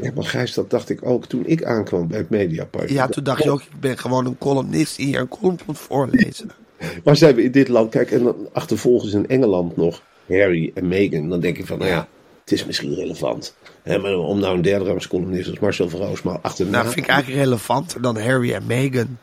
Ja, 0.02 0.10
maar 0.14 0.24
Gijs, 0.24 0.54
dat 0.54 0.70
dacht 0.70 0.88
ik 0.88 1.06
ook 1.06 1.26
toen 1.26 1.46
ik 1.46 1.64
aankwam 1.64 2.08
bij 2.08 2.18
het 2.18 2.30
Mediapark. 2.30 2.90
Ja, 2.90 3.08
toen 3.08 3.24
dacht 3.24 3.42
je 3.42 3.50
ook, 3.50 3.60
ik 3.60 3.80
ben 3.80 3.98
gewoon 3.98 4.26
een 4.26 4.38
columnist 4.38 4.96
die 4.96 5.06
hier 5.06 5.20
een 5.20 5.28
column 5.28 5.58
voorlezen. 5.64 6.50
Maar 7.04 7.16
zijn 7.16 7.34
we 7.34 7.42
in 7.42 7.50
dit 7.50 7.68
land, 7.68 7.90
kijk, 7.90 8.10
en 8.10 8.22
dan 8.22 8.48
achtervolgens 8.52 9.12
in 9.12 9.28
Engeland 9.28 9.76
nog 9.76 10.02
Harry 10.28 10.70
en 10.74 10.88
Meghan. 10.88 11.28
Dan 11.28 11.40
denk 11.40 11.58
ik 11.58 11.66
van, 11.66 11.78
nou 11.78 11.90
ja, 11.90 12.08
het 12.40 12.52
is 12.52 12.64
misschien 12.64 12.94
relevant. 12.94 13.54
Hè, 13.82 13.98
maar 13.98 14.16
om 14.16 14.40
nou 14.40 14.54
een 14.56 14.62
derde 14.62 14.84
rangs 14.84 15.08
columnist 15.08 15.48
als 15.48 15.58
Marcel 15.58 15.88
van 15.88 16.00
Roosmaal 16.00 16.38
achterna... 16.42 16.70
Nou, 16.70 16.84
vind 16.84 17.06
ik 17.06 17.10
eigenlijk 17.10 17.42
relevanter 17.42 18.02
dan 18.02 18.20
Harry 18.20 18.52
en 18.52 18.66
Meghan. 18.66 19.18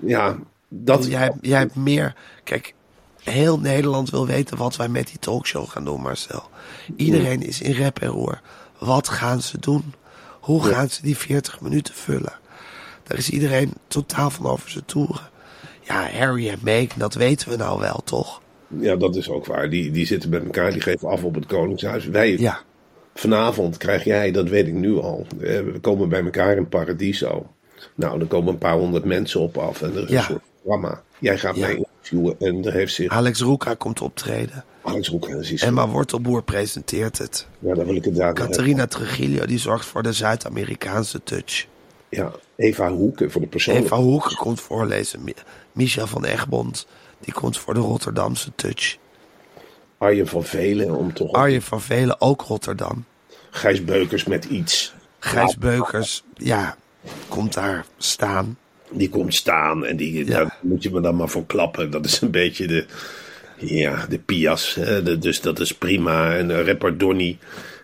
Ja, 0.00 0.38
dat... 0.68 1.06
Jij, 1.06 1.32
jij 1.40 1.58
hebt 1.58 1.74
meer... 1.74 2.14
Kijk, 2.44 2.74
heel 3.22 3.58
Nederland 3.58 4.10
wil 4.10 4.26
weten 4.26 4.56
wat 4.56 4.76
wij 4.76 4.88
met 4.88 5.06
die 5.06 5.18
talkshow 5.18 5.68
gaan 5.68 5.84
doen, 5.84 6.00
Marcel. 6.00 6.42
Iedereen 6.96 7.42
is 7.42 7.60
in 7.60 7.72
rep 7.72 7.98
en 7.98 8.08
roer. 8.08 8.40
Wat 8.78 9.08
gaan 9.08 9.42
ze 9.42 9.58
doen? 9.58 9.94
Hoe 10.40 10.62
gaan 10.64 10.88
ze 10.90 11.02
die 11.02 11.16
40 11.16 11.60
minuten 11.60 11.94
vullen? 11.94 12.32
Daar 13.02 13.18
is 13.18 13.30
iedereen 13.30 13.72
totaal 13.88 14.30
van 14.30 14.46
over 14.46 14.70
zijn 14.70 14.84
toeren. 14.84 15.28
Ja, 15.80 16.08
Harry 16.10 16.48
en 16.48 16.58
Meghan, 16.62 16.98
dat 16.98 17.14
weten 17.14 17.48
we 17.48 17.56
nou 17.56 17.80
wel, 17.80 18.00
toch? 18.04 18.40
Ja, 18.68 18.96
dat 18.96 19.16
is 19.16 19.28
ook 19.28 19.46
waar. 19.46 19.70
Die, 19.70 19.90
die 19.90 20.06
zitten 20.06 20.30
met 20.30 20.44
elkaar, 20.44 20.72
die 20.72 20.80
geven 20.80 21.08
af 21.08 21.24
op 21.24 21.34
het 21.34 21.46
Koningshuis. 21.46 22.06
Wij, 22.06 22.38
Ja. 22.38 22.60
vanavond 23.14 23.76
krijg 23.76 24.04
jij, 24.04 24.30
dat 24.30 24.48
weet 24.48 24.66
ik 24.66 24.72
nu 24.74 24.98
al. 24.98 25.26
We 25.38 25.78
komen 25.80 26.08
bij 26.08 26.24
elkaar 26.24 26.56
in 26.56 26.68
Paradiso. 26.68 27.46
Nou, 27.94 28.18
dan 28.18 28.28
komen 28.28 28.52
een 28.52 28.58
paar 28.58 28.76
honderd 28.76 29.04
mensen 29.04 29.40
op 29.40 29.56
af 29.58 29.82
en 29.82 29.96
er 29.96 30.02
is 30.02 30.08
Ja. 30.10 30.18
een 30.18 30.24
soort 30.24 30.42
programma. 30.62 31.02
Jij 31.18 31.38
gaat 31.38 31.56
Ja. 31.56 31.66
mij 31.66 31.76
interviewen 31.76 32.36
en 32.40 32.64
er 32.64 32.72
heeft 32.72 32.94
zich 32.94 33.10
Alex 33.10 33.40
Roeka 33.40 33.74
komt 33.74 34.00
optreden. 34.00 34.64
Alex 34.82 35.08
Roekens 35.08 35.50
is. 35.50 35.62
Emma 35.62 35.88
Wortelboer 35.88 36.42
presenteert 36.42 37.18
het. 37.18 37.46
Ja, 37.58 37.74
daar 37.74 37.86
wil 37.86 37.94
ik 37.96 38.04
het 38.04 38.16
daar 38.16 38.32
Catharina 38.34 38.86
Trujillo 38.86 39.46
die 39.46 39.58
zorgt 39.58 39.84
voor 39.86 40.02
de 40.02 40.12
Zuid-Amerikaanse 40.12 41.22
touch. 41.22 41.66
Ja, 42.08 42.32
Eva 42.56 42.90
Hoeken 42.90 43.30
voor 43.30 43.40
de 43.40 43.46
persoon. 43.46 43.76
Eva 43.76 43.96
Hoeken 43.96 44.36
komt 44.36 44.60
voorlezen. 44.60 45.24
Mi- 45.24 45.34
Michel 45.72 46.06
van 46.06 46.24
Egmond 46.24 46.86
die 47.20 47.34
komt 47.34 47.58
voor 47.58 47.74
de 47.74 47.80
Rotterdamse 47.80 48.50
touch. 48.54 48.96
Arjen 49.98 50.26
van 50.26 50.44
Velen 50.44 50.94
om 50.96 51.12
toch. 51.14 51.32
Arjen 51.32 51.62
van 51.62 51.80
Velen, 51.80 52.20
ook 52.20 52.42
Rotterdam. 52.42 53.04
Gijs 53.50 53.84
Beukers 53.84 54.24
met 54.24 54.44
iets. 54.44 54.94
Gijs 55.18 55.56
Beukers, 55.56 56.24
ja, 56.34 56.76
komt 57.28 57.54
daar 57.54 57.84
staan. 57.98 58.58
Die 58.90 59.08
komt 59.08 59.34
staan 59.34 59.84
en 59.84 59.96
die, 59.96 60.24
Ja. 60.24 60.30
daar 60.38 60.58
moet 60.60 60.82
je 60.82 60.90
me 60.90 61.00
dan 61.00 61.16
maar 61.16 61.28
voor 61.28 61.46
klappen. 61.46 61.90
Dat 61.90 62.04
is 62.04 62.20
een 62.20 62.30
beetje 62.30 62.66
de, 62.66 62.86
ja, 63.60 64.06
de 64.08 64.18
Pias. 64.18 64.74
Hè? 64.74 65.02
De- 65.02 65.18
dus 65.18 65.40
dat 65.40 65.60
is 65.60 65.74
prima. 65.74 66.36
En 66.36 66.50
uh, 66.50 66.64
rapper 66.66 66.98
Donny. 66.98 67.38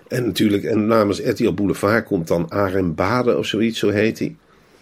En 0.08 0.24
natuurlijk, 0.24 0.64
en 0.64 0.86
namens 0.86 1.20
RTL 1.20 1.52
Boulevard 1.52 2.04
komt 2.06 2.28
dan 2.28 2.50
Aren 2.50 2.94
Bade 2.94 3.38
of 3.38 3.46
zoiets, 3.46 3.78
zo 3.78 3.88
heet 3.88 4.18
hij. 4.18 4.36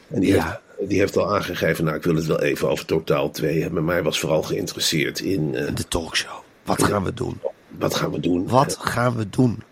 En 0.09 0.21
die, 0.21 0.33
Ja. 0.35 0.61
heeft, 0.77 0.89
die 0.91 0.99
heeft 0.99 1.17
al 1.17 1.35
aangegeven, 1.35 1.85
nou 1.85 1.97
ik 1.97 2.03
wil 2.03 2.15
het 2.15 2.27
wel 2.27 2.43
even 2.43 2.69
over 2.69 2.85
Totaal 2.85 3.31
2 3.31 3.63
hebben. 3.63 3.85
Maar 3.85 3.95
hij 3.95 4.03
was 4.05 4.21
vooral 4.21 4.43
geïnteresseerd 4.43 5.21
in 5.21 5.55
eh, 5.55 5.75
De 5.75 5.89
talkshow. 5.89 6.33
Wat 6.65 6.83
gaan 6.83 7.05
we 7.05 7.15
doen? 7.15 7.41
wat 7.79 7.95
gaan 7.95 8.11
we 8.11 8.21
doen. 8.21 8.49
Wat 8.49 8.77
gaan 8.81 9.17
we 9.17 9.29
doen? 9.31 9.63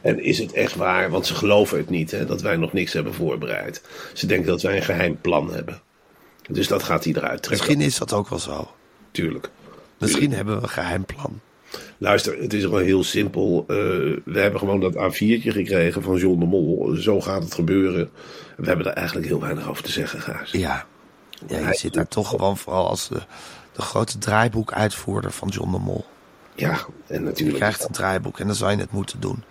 En 0.00 0.24
is 0.24 0.38
het 0.38 0.52
echt 0.52 0.74
waar? 0.74 1.10
Want 1.10 1.26
ze 1.26 1.34
geloven 1.34 1.78
het 1.78 1.90
niet, 1.90 2.10
hè, 2.10 2.24
dat 2.26 2.42
wij 2.42 2.56
nog 2.56 2.72
niks 2.72 2.92
hebben 2.92 3.14
voorbereid. 3.14 3.82
Ze 4.12 4.26
denken 4.26 4.46
dat 4.46 4.62
wij 4.62 4.76
een 4.76 4.82
geheim 4.82 5.20
plan 5.20 5.52
hebben. 5.52 5.80
Dus 6.50 6.68
dat 6.68 6.82
gaat 6.82 7.04
hij 7.04 7.12
eruit 7.12 7.42
trekken. 7.42 7.66
Misschien 7.66 7.86
is 7.88 7.98
dat 7.98 8.12
ook 8.12 8.28
wel 8.28 8.38
zo. 8.38 8.70
Tuurlijk. 9.10 9.50
Misschien 10.02 10.32
hebben 10.32 10.56
we 10.56 10.62
een 10.62 10.68
geheim 10.68 11.04
plan. 11.04 11.40
Luister, 11.98 12.38
het 12.40 12.52
is 12.52 12.62
gewoon 12.62 12.82
heel 12.82 13.04
simpel. 13.04 13.64
Eh, 13.68 13.76
we 14.24 14.40
hebben 14.40 14.58
gewoon 14.60 14.80
dat 14.80 14.94
A4'tje 14.94 15.50
gekregen 15.52 16.02
van 16.02 16.16
John 16.16 16.38
de 16.40 16.46
Mol. 16.46 16.94
Zo 16.96 17.20
gaat 17.20 17.42
het 17.42 17.54
gebeuren. 17.54 18.10
We 18.56 18.66
hebben 18.66 18.86
er 18.86 18.92
eigenlijk 18.92 19.26
heel 19.26 19.40
weinig 19.40 19.68
over 19.68 19.82
te 19.82 19.90
zeggen, 19.90 20.20
Gaas. 20.20 20.50
Ja. 20.50 20.86
ja, 21.46 21.68
je 21.68 21.74
zit 21.76 21.94
daar 21.94 22.08
toch 22.08 22.28
gewoon 22.28 22.56
vooral 22.56 22.88
als 22.88 23.08
de, 23.08 23.20
de 23.72 23.82
grote 23.82 24.18
draaiboekuitvoerder 24.18 25.30
van 25.32 25.48
John 25.48 25.70
de 25.72 25.78
Mol. 25.78 26.04
Ja, 26.54 26.70
en 27.06 27.18
Je 27.18 27.24
natuurlijk. 27.24 27.56
krijgt 27.58 27.84
een 27.84 27.92
draaiboek 27.92 28.38
en 28.38 28.46
dan 28.46 28.56
zou 28.56 28.70
je 28.70 28.76
het 28.76 28.92
moeten 28.92 29.20
doen. 29.20 29.42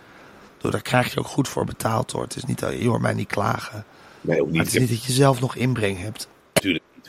Door 0.58 0.72
daar 0.72 0.82
krijg 0.82 1.14
je 1.14 1.20
ook 1.20 1.28
goed 1.28 1.48
voor 1.48 1.66
betaald 1.66 2.12
hoor. 2.12 2.24
Het 2.24 2.36
is 2.36 2.44
niet, 2.44 2.60
dat- 2.60 2.78
je 2.82 2.88
hoort 2.88 3.02
mij 3.02 3.14
niet 3.14 3.28
klagen. 3.28 3.86
Nee, 4.22 4.40
ook 4.42 4.46
Maar 4.46 4.52
niet. 4.56 4.64
het 4.66 4.74
is 4.74 4.80
niet 4.80 4.90
dat 4.90 5.04
je 5.06 5.12
zelf 5.14 5.40
nog 5.42 5.56
inbreng 5.56 6.00
hebt. 6.02 6.28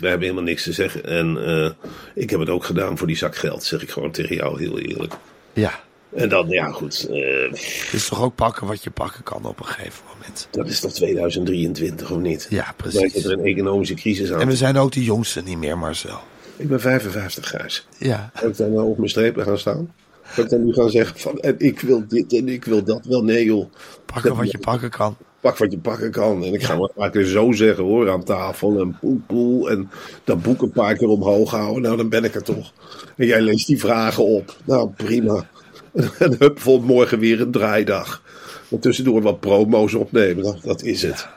We 0.03 0.09
hebben 0.09 0.27
helemaal 0.27 0.49
niks 0.49 0.63
te 0.63 0.73
zeggen. 0.73 1.05
En 1.05 1.45
eh, 1.47 1.71
ik 2.15 2.31
heb 2.31 2.41
het 2.41 2.49
ook 2.49 2.65
gedaan 2.65 2.99
voor 2.99 3.07
die 3.07 3.17
zak 3.17 3.37
geld, 3.37 3.65
zeg 3.65 3.83
ik 3.83 3.91
gewoon 3.91 4.11
tegen 4.11 4.37
jou 4.37 4.59
heel 4.63 4.79
eerlijk. 4.79 5.15
Ja. 5.53 5.81
En 6.15 6.29
dan, 6.29 6.49
ja 6.49 6.71
goed, 6.71 7.07
Het 7.11 7.89
is 7.93 8.09
toch 8.09 8.23
ook 8.23 8.35
pakken 8.35 8.67
wat 8.67 8.83
je 8.85 8.91
pakken 8.91 9.23
kan 9.23 9.45
op 9.45 9.59
een 9.59 9.65
gegeven 9.67 10.03
moment. 10.13 10.49
dat 10.51 10.69
is 10.69 10.81
toch 10.81 10.93
2023 10.93 12.11
of 12.11 12.19
niet? 12.19 12.47
Ja, 12.51 12.75
Dan 12.77 12.91
zit 12.91 13.01
precies. 13.01 13.25
er 13.25 13.33
een 13.33 13.45
economische 13.45 13.95
crisis 13.95 14.33
aan. 14.33 14.41
En 14.41 14.47
we 14.47 14.57
zijn 14.57 14.77
ook 14.77 14.93
de 14.93 15.05
jongste 15.05 15.43
niet 15.43 15.59
meer, 15.59 15.79
Marcel. 15.79 16.19
Ik 16.57 16.69
ben 16.69 16.81
55, 16.81 17.49
Gijs. 17.49 17.87
Ja. 17.99 18.31
Kan 18.41 18.49
ik 18.49 18.57
dan 18.57 18.73
nou 18.73 18.89
op 18.89 18.97
mijn 18.97 19.11
strepen 19.11 19.45
gaan 19.45 19.59
staan? 19.59 19.95
Kan 20.35 20.45
ik 20.45 20.51
dan 20.51 20.65
nu 20.65 20.73
gaan 20.73 20.91
zeggen 20.91 21.19
van, 21.19 21.39
en 21.39 21.55
ik 21.59 21.81
wil 21.81 22.05
dit 22.09 22.33
en 22.33 22.49
ik 22.49 22.65
wil 22.65 22.85
dat? 22.85 23.05
Wel, 23.05 23.25
nee 23.25 23.45
joh. 23.45 23.73
Pakken 24.07 24.37
wat 24.37 24.51
je 24.51 24.59
pakken 24.59 24.91
kan. 24.91 25.17
Pak 25.43 25.57
wat 25.57 25.73
je 25.73 25.79
pakken 25.79 26.11
kan. 26.11 26.45
En 26.45 26.55
ik 26.55 26.63
ga 26.63 26.75
maar 26.75 26.89
een 26.89 26.95
paar 26.95 27.11
keer 27.11 27.25
zo 27.25 27.53
zeggen 27.53 27.85
hoor, 27.85 28.11
aan 28.11 28.25
tafel. 28.25 28.81
En 28.81 28.97
poe 29.01 29.19
poe. 29.27 29.71
En 29.71 29.91
dat 30.25 30.43
boek 30.43 30.63
een 30.63 30.71
paar 30.71 30.97
keer 30.97 31.09
omhoog 31.09 31.51
houden. 31.51 31.83
Nou, 31.83 31.97
dan 31.97 32.09
ben 32.09 32.25
ik 32.25 32.35
er 32.35 32.43
toch. 32.43 32.73
En 33.17 33.27
jij 33.27 33.41
leest 33.41 33.67
die 33.67 33.79
vragen 33.79 34.25
op. 34.25 34.57
Nou, 34.65 34.91
prima. 34.97 35.47
En 36.19 36.37
hup, 36.39 36.61
volgt 36.61 36.87
morgen 36.87 37.19
weer 37.19 37.41
een 37.41 37.51
draaidag. 37.51 38.23
En 38.71 38.79
tussendoor 38.79 39.23
wat 39.23 39.41
promo's 39.41 39.95
opnemen. 39.95 40.45
Dat, 40.45 40.59
dat 40.63 40.83
is 40.83 41.03
het. 41.03 41.29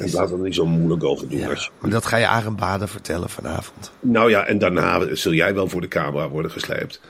En 0.00 0.10
laat 0.12 0.30
er 0.30 0.38
niet 0.38 0.54
zo 0.54 0.66
moeilijk 0.66 1.04
over 1.04 1.28
doen. 1.28 1.38
Ja. 1.38 1.68
Maar 1.78 1.90
dat 1.90 2.06
ga 2.06 2.16
je 2.16 2.26
Arend 2.26 2.56
Baden 2.56 2.88
vertellen 2.88 3.28
vanavond. 3.28 3.92
Nou 4.00 4.30
ja, 4.30 4.46
en 4.46 4.58
daarna 4.58 5.14
zul 5.14 5.32
jij 5.32 5.54
wel 5.54 5.68
voor 5.68 5.80
de 5.80 5.88
camera 5.88 6.28
worden 6.28 6.50
gesleept. 6.50 7.00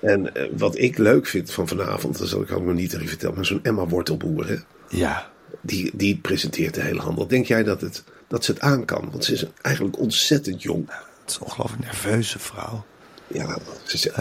En 0.00 0.34
eh, 0.34 0.48
wat 0.56 0.78
ik 0.78 0.98
leuk 0.98 1.26
vind 1.26 1.52
van 1.52 1.68
vanavond, 1.68 2.18
dat 2.18 2.28
zal 2.28 2.42
ik 2.42 2.52
ook 2.52 2.64
nog 2.64 2.74
niet 2.74 2.90
je 2.90 3.08
vertellen, 3.08 3.34
maar 3.34 3.44
zo'n 3.44 3.60
Emma 3.62 3.86
Wortelboer, 3.86 4.48
hè, 4.48 4.56
Ja. 4.88 5.31
Die, 5.62 5.90
die 5.94 6.16
presenteert 6.16 6.74
de 6.74 6.80
hele 6.82 7.00
handel. 7.00 7.26
Denk 7.26 7.46
jij 7.46 7.62
dat, 7.62 7.80
het, 7.80 8.02
dat 8.28 8.44
ze 8.44 8.52
het 8.52 8.60
aan 8.60 8.84
kan? 8.84 9.08
Want 9.10 9.24
ze 9.24 9.32
is 9.32 9.44
eigenlijk 9.62 9.98
ontzettend 9.98 10.62
jong. 10.62 10.88
Het 11.20 11.30
is 11.30 11.36
een 11.36 11.42
ongelooflijk 11.42 11.82
nerveuze 11.84 12.38
vrouw. 12.38 12.84
Ja, 13.26 13.58
ze 13.84 13.98
zegt, 13.98 14.16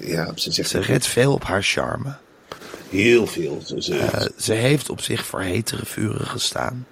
ja, 0.00 0.32
ze 0.34 0.52
zegt 0.52 0.68
Ze 0.68 0.78
redt 0.80 1.06
veel 1.06 1.32
op 1.32 1.44
haar 1.44 1.62
charme. 1.62 2.14
heel 2.90 3.26
veel. 3.26 3.62
Ze, 3.66 3.82
ze- 3.82 3.98
Eh, 3.98 4.26
ze 4.36 4.52
heeft 4.52 4.90
op 4.90 5.00
zich 5.00 5.26
voor 5.26 5.40
hetere 5.40 5.86
vuren 5.86 6.26
gestaan. 6.26 6.86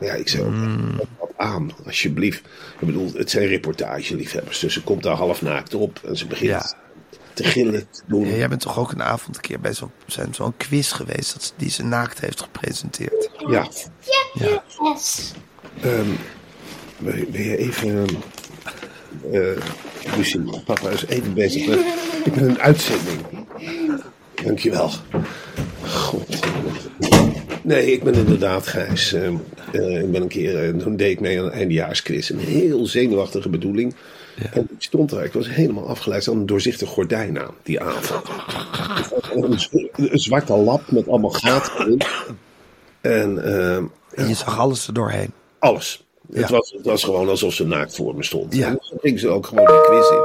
ja, 0.00 0.12
ik 0.12 0.28
zeg 0.28 0.40
ook, 0.40 0.54
wat 1.18 1.30
aan, 1.36 1.70
alsjeblieft. 1.86 2.38
Ik 2.80 2.86
bedoel, 2.86 3.12
het 3.14 3.30
zijn 3.30 3.46
reportageliefhebbers, 3.46 4.58
dus 4.58 4.72
ze 4.72 4.82
komt 4.82 5.02
daar 5.02 5.16
half 5.16 5.42
naakt 5.42 5.74
op 5.74 6.00
en 6.04 6.16
ze 6.16 6.26
begint 6.26 6.50
Ja. 6.50 6.72
Te 7.32 7.44
gillen, 7.44 7.90
te 7.90 8.02
doen. 8.06 8.26
Ja, 8.26 8.36
jij 8.36 8.48
bent 8.48 8.60
toch 8.60 8.78
ook 8.78 8.92
een 8.92 9.02
avond 9.02 9.36
een 9.36 9.42
keer 9.42 9.60
bij 9.60 9.72
zo'n 9.74 9.90
zijn 10.06 10.34
zo'n 10.34 10.56
quiz 10.56 10.92
geweest 10.94 11.32
dat 11.32 11.42
ze, 11.42 11.52
die 11.56 11.70
ze 11.70 11.84
naakt 11.84 12.20
heeft 12.20 12.40
gepresenteerd. 12.40 13.30
Ja, 13.48 13.68
Ja. 14.34 14.62
Ehm, 15.82 16.06
wil, 16.98 17.16
je- 17.16 17.26
wil 17.30 17.40
je 17.42 17.56
even. 17.56 18.06
eh 19.32 19.62
Lucie, 20.16 20.40
papa 20.64 20.88
is 20.90 21.06
even 21.06 21.34
bezig 21.34 21.66
met. 21.68 21.78
Ik 22.24 22.32
ben 22.32 22.48
een 22.48 22.60
uitzending. 22.60 23.20
Dankjewel. 24.44 24.90
God. 25.86 26.38
Nee, 27.62 27.92
ik 27.92 28.02
ben 28.02 28.14
inderdaad 28.14 28.66
Gijs. 28.66 29.12
Ehm, 29.12 29.34
eh, 29.72 30.00
ik 30.02 30.10
ben 30.10 30.22
een 30.22 30.28
keer. 30.28 30.64
eh, 30.64 30.76
toen 30.82 30.96
deed 30.96 31.10
ik 31.10 31.20
mee 31.20 31.38
aan 31.38 31.44
een 31.44 31.50
eindejaarsquiz. 31.52 32.30
Een 32.30 32.38
heel 32.38 32.86
zenuwachtige 32.86 33.48
bedoeling. 33.48 33.94
En 34.52 34.62
ik 34.62 34.82
stond 34.82 35.10
daar, 35.10 35.24
ik 35.24 35.32
was 35.32 35.48
helemaal 35.48 35.88
afgeleid. 35.88 36.18
Er 36.18 36.24
zat 36.24 36.34
een 36.34 36.46
doorzichtig 36.46 36.88
gordijn 36.88 37.38
aan 37.40 37.54
die 37.62 37.80
avond. 37.80 38.22
een, 39.32 39.58
een 40.12 40.18
zwarte 40.18 40.52
lap 40.56 40.90
met 40.90 41.08
allemaal 41.08 41.30
gaten 41.30 41.72
erin. 41.80 42.00
En 43.00 43.44
ehm, 43.44 43.84
En 44.14 44.28
je 44.28 44.34
zag 44.34 44.58
alles 44.58 44.86
er 44.86 44.94
doorheen. 44.94 45.32
alles. 45.58 46.04
Ja. 46.30 46.40
Het, 46.40 46.50
was, 46.50 46.70
het 46.76 46.84
was 46.84 47.04
gewoon 47.04 47.28
alsof 47.28 47.52
ze 47.54 47.66
naakt 47.66 47.96
voor 47.96 48.14
me 48.14 48.22
stond. 48.24 48.54
Ja. 48.54 48.68
En 48.68 48.78
zo 48.80 48.96
ging 49.00 49.20
ze 49.20 49.28
ook 49.28 49.46
gewoon 49.46 49.66
die 49.66 49.80
quiz 49.82 50.10
in. 50.10 50.24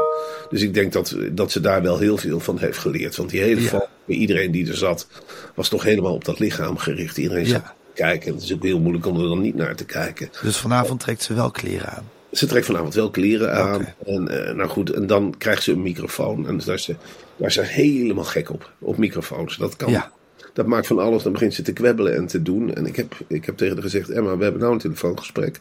Dus 0.50 0.62
ik 0.62 0.74
denk 0.74 0.94
dat, 0.94 1.16
dat 1.32 1.52
ze 1.52 1.60
daar 1.60 1.82
wel 1.82 1.98
heel 1.98 2.18
veel 2.18 2.40
van 2.40 2.60
heeft 2.60 2.78
geleerd. 2.78 3.16
Want 3.16 3.30
die 3.30 3.42
hele 3.42 3.62
Ja. 3.62 3.68
val, 3.68 3.88
bij 4.06 4.16
iedereen 4.16 4.52
die 4.52 4.68
er 4.68 4.78
zat, 4.78 5.08
was 5.56 5.70
toch 5.70 5.84
helemaal 5.84 6.14
op 6.14 6.26
dat 6.26 6.40
lichaam 6.40 6.78
gericht. 6.78 7.18
Iedereen 7.18 7.46
zat 7.46 7.62
kijken. 7.94 8.28
En 8.28 8.34
het 8.34 8.44
is 8.44 8.54
ook 8.54 8.64
heel 8.64 8.80
moeilijk 8.80 9.06
om 9.06 9.16
er 9.22 9.28
dan 9.28 9.42
niet 9.42 9.56
naar 9.56 9.76
te 9.76 9.86
kijken. 9.86 10.30
Dus 10.42 10.58
vanavond 10.58 11.00
trekt 11.00 11.24
ze 11.24 11.34
wel 11.34 11.52
kleren 11.52 11.90
aan. 11.90 12.10
Ze 12.32 12.46
trekt 12.48 12.66
vanavond 12.66 12.94
wel 12.94 13.10
kleren 13.10 13.54
aan. 13.54 13.88
En, 14.06 14.28
eh, 14.48 14.56
nou 14.56 14.70
goed, 14.70 14.90
en 14.90 15.08
dan 15.08 15.36
krijgt 15.38 15.64
ze 15.64 15.72
een 15.72 15.82
microfoon. 15.82 16.48
En 16.48 16.58
daar 16.66 16.76
is, 16.76 16.84
ze, 16.84 16.96
daar 17.38 17.48
is 17.48 17.54
ze 17.54 17.62
helemaal 17.62 18.24
gek 18.24 18.50
op. 18.50 18.72
Op 18.80 18.98
microfoons. 18.98 19.58
Dat 19.58 19.76
kan. 19.76 19.92
Ja. 19.92 20.12
Dat 20.54 20.66
maakt 20.66 20.88
van 20.88 21.00
alles. 21.00 21.24
Dan 21.24 21.32
begint 21.32 21.54
ze 21.54 21.62
te 21.62 21.74
kwebbelen 21.74 22.16
en 22.16 22.28
te 22.28 22.42
doen. 22.42 22.74
En 22.74 22.86
ik 22.86 22.96
heb, 22.96 23.14
ik 23.28 23.46
heb 23.46 23.58
tegen 23.58 23.74
haar 23.74 23.84
gezegd: 23.84 24.10
Emma, 24.10 24.38
we 24.38 24.44
hebben 24.44 24.62
nou 24.62 24.74
een 24.74 24.80
telefoongesprek. 24.80 25.60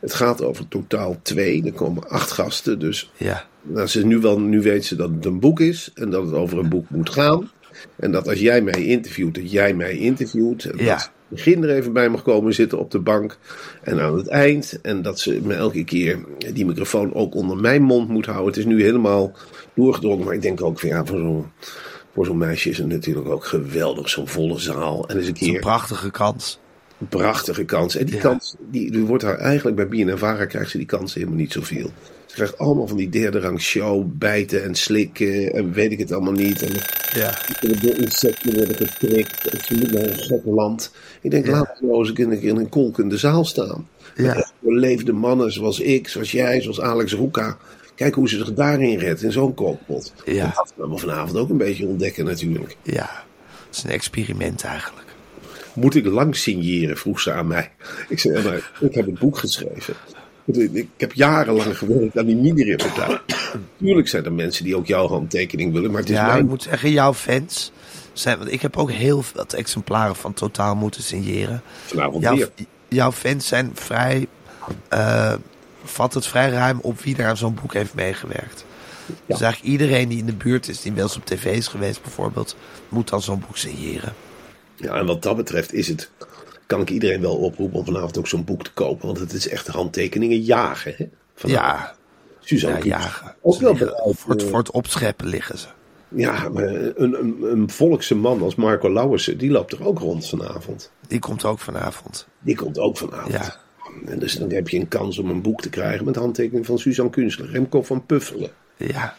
Het 0.00 0.14
gaat 0.14 0.42
over 0.42 0.68
totaal 0.68 1.16
twee. 1.22 1.64
Er 1.64 1.72
komen 1.72 2.08
acht 2.08 2.30
gasten. 2.30 2.78
Dus 2.78 3.10
Ja. 3.16 3.46
nou, 3.62 3.86
ze 3.86 4.06
nu, 4.06 4.18
wel, 4.18 4.40
nu 4.40 4.60
weet 4.62 4.84
ze 4.84 4.96
dat 4.96 5.10
het 5.10 5.24
een 5.24 5.40
boek 5.40 5.60
is. 5.60 5.90
En 5.94 6.10
dat 6.10 6.24
het 6.24 6.34
over 6.34 6.58
een 6.58 6.68
boek 6.68 6.90
moet 6.90 7.10
gaan. 7.10 7.50
En 7.96 8.12
dat 8.12 8.28
als 8.28 8.38
jij 8.38 8.60
mij 8.62 8.84
interviewt, 8.84 9.34
dat 9.34 9.50
jij 9.50 9.74
mij 9.74 9.96
interviewt. 9.96 10.64
En 10.64 10.84
Ja. 10.84 10.94
dat 10.96 11.10
begin 11.28 11.62
er 11.62 11.70
even 11.70 11.92
bij 11.92 12.08
mag 12.08 12.22
komen 12.22 12.54
zitten 12.54 12.78
op 12.78 12.90
de 12.90 12.98
bank. 12.98 13.38
En 13.82 14.00
aan 14.00 14.16
het 14.16 14.28
eind. 14.28 14.78
En 14.82 15.02
dat 15.02 15.20
ze 15.20 15.40
me 15.42 15.54
elke 15.54 15.84
keer 15.84 16.18
die 16.52 16.66
microfoon 16.66 17.14
ook 17.14 17.34
onder 17.34 17.56
mijn 17.56 17.82
mond 17.82 18.08
moet 18.08 18.26
houden. 18.26 18.46
Het 18.46 18.56
is 18.56 18.64
nu 18.64 18.82
helemaal 18.82 19.32
doorgedrongen. 19.74 20.24
Maar 20.24 20.34
ik 20.34 20.42
denk 20.42 20.62
ook 20.62 20.80
van 20.80 20.88
ja, 20.88 21.04
voor 21.04 21.18
zo'n 21.18 21.46
voor 22.14 22.26
zo'n 22.26 22.38
meisje 22.38 22.70
is 22.70 22.78
het 22.78 22.86
natuurlijk 22.86 23.28
ook 23.28 23.44
geweldig. 23.44 24.08
Zo'n 24.08 24.28
volle 24.28 24.58
zaal. 24.58 25.08
En 25.08 25.16
een 25.16 25.22
is 25.22 25.28
een 25.28 25.34
keer 25.34 25.60
prachtige 25.60 26.10
kans. 26.10 26.58
een 27.00 27.08
prachtige 27.08 27.64
kans. 27.64 27.96
En 27.96 28.06
die 28.06 28.14
Ja. 28.14 28.20
kans, 28.20 28.56
die, 28.70 28.90
die 28.90 29.04
wordt 29.04 29.22
haar 29.22 29.38
eigenlijk 29.38 29.76
bij 29.76 29.88
BNNVARA 29.88 30.44
krijgt 30.44 30.70
ze 30.70 30.76
die 30.76 30.86
kansen 30.86 31.20
helemaal 31.20 31.40
niet 31.40 31.52
zoveel. 31.52 31.90
Krijgt 32.36 32.58
allemaal 32.58 32.86
van 32.86 32.96
die 32.96 33.08
derde 33.08 33.40
rang 33.40 33.60
show, 33.60 34.04
bijten 34.08 34.64
en 34.64 34.74
slikken 34.74 35.52
en 35.52 35.72
weet 35.72 35.92
ik 35.92 35.98
het 35.98 36.12
allemaal 36.12 36.32
niet. 36.32 36.62
En 36.62 36.72
Ja. 37.20 37.38
door 37.60 37.94
insecten 37.94 38.54
worden 38.54 38.76
geprikt 38.76 39.48
en 39.48 39.58
ze 39.64 39.74
moet 39.74 39.92
naar 39.92 40.02
een 40.44 40.54
land. 40.54 40.92
Ik 41.20 41.30
denk, 41.30 41.46
laat 41.46 41.76
ze 41.78 41.84
nou 41.84 41.98
eens 41.98 42.08
een 42.08 42.14
keer 42.14 42.42
in 42.42 42.56
een 42.56 42.68
kolkende 42.68 43.16
zaal 43.16 43.44
staan. 43.44 43.88
Ja. 44.16 44.50
Beleefde 44.58 45.12
mannen 45.12 45.52
zoals 45.52 45.80
ik, 45.80 46.08
zoals 46.08 46.30
jij, 46.30 46.60
zoals 46.60 46.80
Alex 46.80 47.12
Roeka. 47.12 47.56
Kijk 47.94 48.14
hoe 48.14 48.28
ze 48.28 48.36
zich 48.36 48.54
daarin 48.54 48.98
redt, 48.98 49.22
in 49.22 49.32
zo'n 49.32 49.54
kookpot. 49.54 50.12
Ja. 50.24 50.52
Dat 50.56 50.72
gaan 50.78 50.90
we 50.90 50.98
vanavond 50.98 51.36
ook 51.36 51.50
een 51.50 51.56
beetje 51.56 51.86
ontdekken 51.86 52.24
natuurlijk. 52.24 52.76
Ja. 52.82 53.24
Het 53.66 53.76
is 53.76 53.82
een 53.84 53.90
experiment 53.90 54.64
eigenlijk. 54.64 55.06
Moet 55.72 55.94
ik 55.94 56.06
lang 56.06 56.36
signeren? 56.36 56.96
vroeg 56.96 57.20
ze 57.20 57.32
aan 57.32 57.46
mij. 57.46 57.70
Ik 58.08 58.18
zei, 58.18 58.36
ja, 58.36 58.42
maar 58.42 58.70
ik 58.80 58.94
heb 58.94 59.06
een 59.06 59.16
boek 59.20 59.38
geschreven. 59.38 59.94
Ik 60.46 60.88
heb 60.96 61.12
jarenlang 61.12 61.78
gewerkt 61.78 62.18
aan 62.18 62.26
die 62.26 62.36
mini-reportage. 62.36 63.20
Tuurlijk 63.78 64.08
zijn 64.08 64.24
er 64.24 64.32
mensen 64.32 64.64
die 64.64 64.76
ook 64.76 64.86
jouw 64.86 65.08
handtekening 65.08 65.72
willen, 65.72 65.90
maar 65.90 66.00
het 66.00 66.10
is 66.10 66.16
Ja, 66.16 66.34
ik 66.36 66.44
moet 66.44 66.62
zeggen, 66.62 66.90
jouw 66.90 67.14
fans 67.14 67.72
zijn... 68.12 68.38
Want 68.38 68.52
ik 68.52 68.62
heb 68.62 68.76
ook 68.76 68.90
heel 68.90 69.22
veel 69.22 69.46
exemplaren 69.46 70.16
van 70.16 70.34
Totaal 70.34 70.74
moeten 70.74 71.02
signeren. 71.02 71.62
Vanavond 71.84 72.22
Jouw, 72.22 72.36
weer. 72.36 72.50
jouw 72.88 73.12
fans 73.12 73.46
zijn 73.46 73.70
vrij... 73.74 74.26
eh 74.88 75.34
vat 75.84 76.14
het 76.14 76.26
vrij 76.26 76.50
ruim 76.50 76.78
op 76.82 77.00
wie 77.00 77.16
er 77.16 77.26
aan 77.26 77.36
zo'n 77.36 77.58
boek 77.62 77.72
heeft 77.72 77.94
meegewerkt. 77.94 78.64
Dus 79.26 79.40
eigenlijk 79.40 79.72
iedereen 79.72 80.08
die 80.08 80.18
in 80.18 80.26
de 80.26 80.32
buurt 80.32 80.68
is, 80.68 80.80
die 80.80 80.92
wel 80.92 81.02
eens 81.02 81.16
op 81.16 81.26
tv 81.26 81.44
is 81.56 81.68
geweest 81.68 82.02
bijvoorbeeld... 82.02 82.56
moet 82.88 83.08
dan 83.08 83.22
zo'n 83.22 83.42
boek 83.46 83.56
signeren. 83.56 84.14
Ja, 84.76 84.94
en 84.94 85.06
wat 85.06 85.22
dat 85.22 85.36
betreft 85.36 85.72
is 85.72 85.88
het, 85.88 86.10
kan 86.66 86.80
ik 86.80 86.90
iedereen 86.90 87.20
wel 87.20 87.36
oproepen 87.36 87.78
om 87.78 87.84
vanavond 87.84 88.18
ook 88.18 88.28
zo'n 88.28 88.44
boek 88.44 88.64
te 88.64 88.72
kopen. 88.72 89.06
Want 89.06 89.18
het 89.18 89.32
is 89.32 89.48
echt 89.48 89.66
handtekeningen 89.66 90.40
jagen. 90.40 90.94
Hè? 90.96 91.06
Ja, 91.48 91.94
Suzanne 92.40 92.78
ja, 92.78 92.84
jagen. 92.84 93.34
Ook 93.40 93.60
wel 93.60 93.76
voor, 94.14 94.32
het, 94.32 94.42
voor 94.42 94.58
het 94.58 94.70
opscheppen 94.70 95.26
liggen 95.26 95.58
ze. 95.58 95.66
Ja, 96.08 96.48
maar 96.48 96.64
een, 96.64 97.20
een, 97.20 97.42
een 97.42 97.70
volkse 97.70 98.14
man 98.14 98.42
als 98.42 98.54
Marco 98.54 98.92
Lauwersen, 98.92 99.38
die 99.38 99.50
loopt 99.50 99.72
er 99.72 99.86
ook 99.86 99.98
rond 99.98 100.28
vanavond. 100.28 100.90
Die 101.08 101.18
komt 101.18 101.44
ook 101.44 101.58
vanavond. 101.58 102.26
Die 102.40 102.56
komt 102.56 102.78
ook 102.78 102.96
vanavond. 102.96 103.32
Ja. 103.32 103.56
En 104.06 104.18
dus 104.18 104.34
dan 104.34 104.50
heb 104.50 104.68
je 104.68 104.78
een 104.78 104.88
kans 104.88 105.18
om 105.18 105.30
een 105.30 105.42
boek 105.42 105.60
te 105.60 105.68
krijgen 105.68 106.04
met 106.04 106.16
handtekening 106.16 106.66
van 106.66 106.78
Suzanne 106.78 107.10
Kunstler, 107.10 107.50
Remco 107.50 107.82
van 107.82 108.06
Puffelen. 108.06 108.50
Ja, 108.76 109.16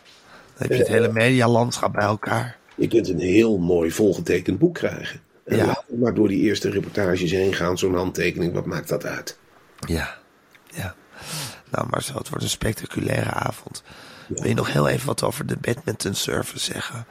dan 0.58 0.68
heb 0.68 0.72
je 0.72 0.78
het 0.78 0.88
hele 0.88 1.12
medialandschap 1.12 1.94
bij 1.94 2.06
elkaar. 2.06 2.58
Je 2.76 2.88
kunt 2.88 3.10
een 3.10 3.20
heel 3.20 3.58
mooi 3.58 3.92
volgetekend 3.92 4.60
boek 4.60 4.74
krijgen. 4.74 5.20
En 5.48 5.58
Ja. 5.58 5.66
laat 5.66 5.84
het 5.88 6.00
maar 6.00 6.14
door 6.14 6.28
die 6.28 6.42
eerste 6.42 6.70
reportages 6.70 7.32
heen 7.32 7.54
gaan, 7.54 7.78
zo'n 7.78 7.96
handtekening, 7.96 8.54
wat 8.54 8.66
maakt 8.66 8.88
dat 8.90 9.06
uit? 9.06 9.38
Ja, 9.88 10.18
ja. 10.74 10.96
Nou, 11.72 11.88
Marcel, 11.90 12.18
het 12.18 12.30
wordt 12.30 12.44
een 12.44 12.50
spectaculaire 12.50 13.30
avond. 13.32 13.84
Wil 14.28 14.48
je 14.48 14.54
nog 14.54 14.74
heel 14.74 14.88
even 14.88 15.08
wat 15.08 15.24
over 15.24 15.46
de 15.46 15.58
badminton 15.62 16.14
service 16.14 16.72
zeggen? 16.74 17.06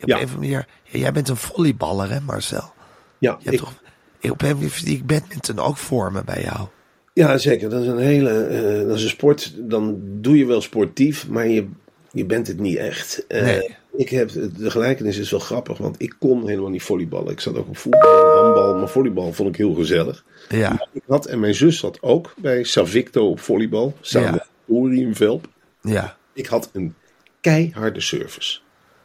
Op 0.00 0.08
Ja. 0.08 0.16
een 0.18 0.24
of 0.24 0.30
andere 0.34 0.38
manier, 0.50 0.66
ja, 0.82 0.98
jij 0.98 1.12
bent 1.12 1.28
een 1.28 1.36
volleyballer, 1.36 2.10
hè, 2.10 2.20
Marcel? 2.20 2.72
Ja, 3.18 3.36
Je 3.40 3.50
ik, 3.50 3.58
toch, 3.58 3.68
op 3.70 3.80
een 4.22 4.30
of 4.30 4.40
andere 4.40 4.54
manier 4.54 4.70
zie 4.70 4.96
ik 4.96 5.06
badminton 5.06 5.58
ook 5.58 5.76
vormen 5.76 6.24
bij 6.24 6.42
jou. 6.42 6.68
ja 7.12 7.38
zeker. 7.38 7.70
Dat 7.70 7.80
is 7.82 7.86
een 7.88 7.98
hele, 7.98 8.30
eh, 8.44 8.86
dat 8.88 8.96
is 8.96 9.02
een 9.02 9.08
sport. 9.08 9.52
Dan 9.58 9.98
doe 10.02 10.36
je 10.38 10.46
wel 10.46 10.60
sportief, 10.60 11.28
maar 11.28 11.46
je, 11.48 11.68
je 12.10 12.24
bent 12.24 12.46
het 12.46 12.58
niet 12.60 12.76
echt. 12.76 13.26
Eh, 13.26 13.42
Nee. 13.42 13.76
Ik 13.96 14.08
heb, 14.08 14.30
de 14.56 14.70
gelijkenis 14.70 15.18
is 15.18 15.30
wel 15.30 15.40
grappig, 15.40 15.78
want 15.78 15.94
ik 16.02 16.14
kon 16.18 16.48
helemaal 16.48 16.70
niet 16.70 16.82
volleyballen. 16.82 17.32
Ik 17.32 17.40
zat 17.40 17.56
ook 17.56 17.68
op 17.68 17.76
voetbal 17.76 18.30
en 18.32 18.38
handbal, 18.42 18.74
maar 18.78 18.88
volleybal 18.88 19.32
vond 19.32 19.48
ik 19.48 19.56
heel 19.56 19.74
gezellig. 19.74 20.24
Ja, 20.48 20.88
Ik 20.92 21.02
had, 21.06 21.26
en 21.26 21.40
mijn 21.40 21.54
zus 21.54 21.78
zat 21.78 21.98
ook 22.02 22.34
bij 22.36 22.64
Savicto 22.64 23.28
op 23.28 23.40
volleybal, 23.40 23.94
samen 24.00 24.28
Ja. 24.28 24.32
met 24.34 24.46
Tori 24.66 25.00
in 25.00 25.14
Velp. 25.14 25.48
ja, 25.82 26.16
Ik 26.32 26.46
had 26.46 26.70
een 26.72 26.94
keiharde 27.40 28.00
service. 28.00 28.58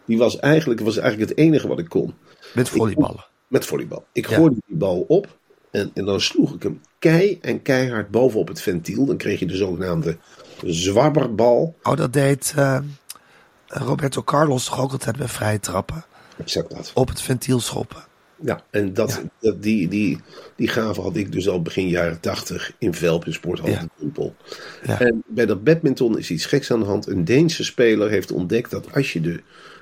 Die 0.06 0.18
was 0.18 0.40
eigenlijk, 0.40 0.80
was 0.80 0.98
eigenlijk 0.98 1.30
het 1.30 1.40
enige 1.40 1.68
wat 1.68 1.80
ik 1.80 1.90
kon. 1.90 2.14
met 2.54 2.70
volleyballen. 2.70 3.26
Met 3.48 3.66
volleybal. 3.66 4.06
Ik 4.12 4.30
Ja. 4.30 4.36
gooide 4.36 4.56
die 4.68 4.78
bal 4.78 5.06
op. 5.08 5.38
En, 5.72 5.92
en 5.94 6.06
dan 6.06 6.22
sloeg 6.22 6.54
ik 6.54 6.64
hem 6.64 6.82
kei 7.00 7.38
en 7.42 7.62
keihard 7.62 8.10
bovenop 8.12 8.48
het 8.48 8.62
ventiel. 8.62 9.06
Dan 9.06 9.18
kreeg 9.18 9.40
je 9.40 9.46
de 9.46 9.56
zogenaamde 9.56 10.18
zwabberbal. 10.66 11.76
Oh, 11.84 11.96
dat 11.96 12.14
deed 12.14 12.54
eh, 12.56 12.80
Roberto 13.68 14.24
Carlos 14.24 14.66
toch 14.66 14.80
ook 14.80 14.92
altijd 14.92 15.18
bij 15.18 15.28
vrije 15.28 15.60
trappen? 15.60 16.06
Exact 16.38 16.70
dat. 16.70 16.92
Op 16.94 17.08
het 17.08 17.22
ventiel 17.22 17.60
schoppen. 17.60 18.06
Ja, 18.42 18.62
en 18.70 18.94
dat, 18.94 19.24
dat, 19.40 19.64
die, 19.64 19.88
die, 19.88 20.18
die 20.56 20.68
gave 20.68 21.02
had 21.02 21.16
ik 21.16 21.32
dus 21.32 21.48
al 21.48 21.62
begin 21.62 21.88
jaren 21.88 22.20
tachtig 22.20 22.72
in 22.78 22.94
Velp 22.94 23.26
in 23.26 23.34
Sporthal 23.34 23.70
Ja. 23.70 23.88
Ja. 24.84 25.00
En 25.00 25.24
bij 25.28 25.46
dat 25.46 25.64
badminton 25.64 26.18
is 26.18 26.32
iets 26.32 26.46
geks 26.46 26.72
aan 26.72 26.80
de 26.80 26.86
hand. 26.86 27.08
Een 27.08 27.26
Deense 27.26 27.64
speler 27.64 28.10
heeft 28.10 28.32
ontdekt 28.32 28.72
dat 28.72 28.94
als 28.94 29.14
je 29.14 29.22
de 29.22 29.42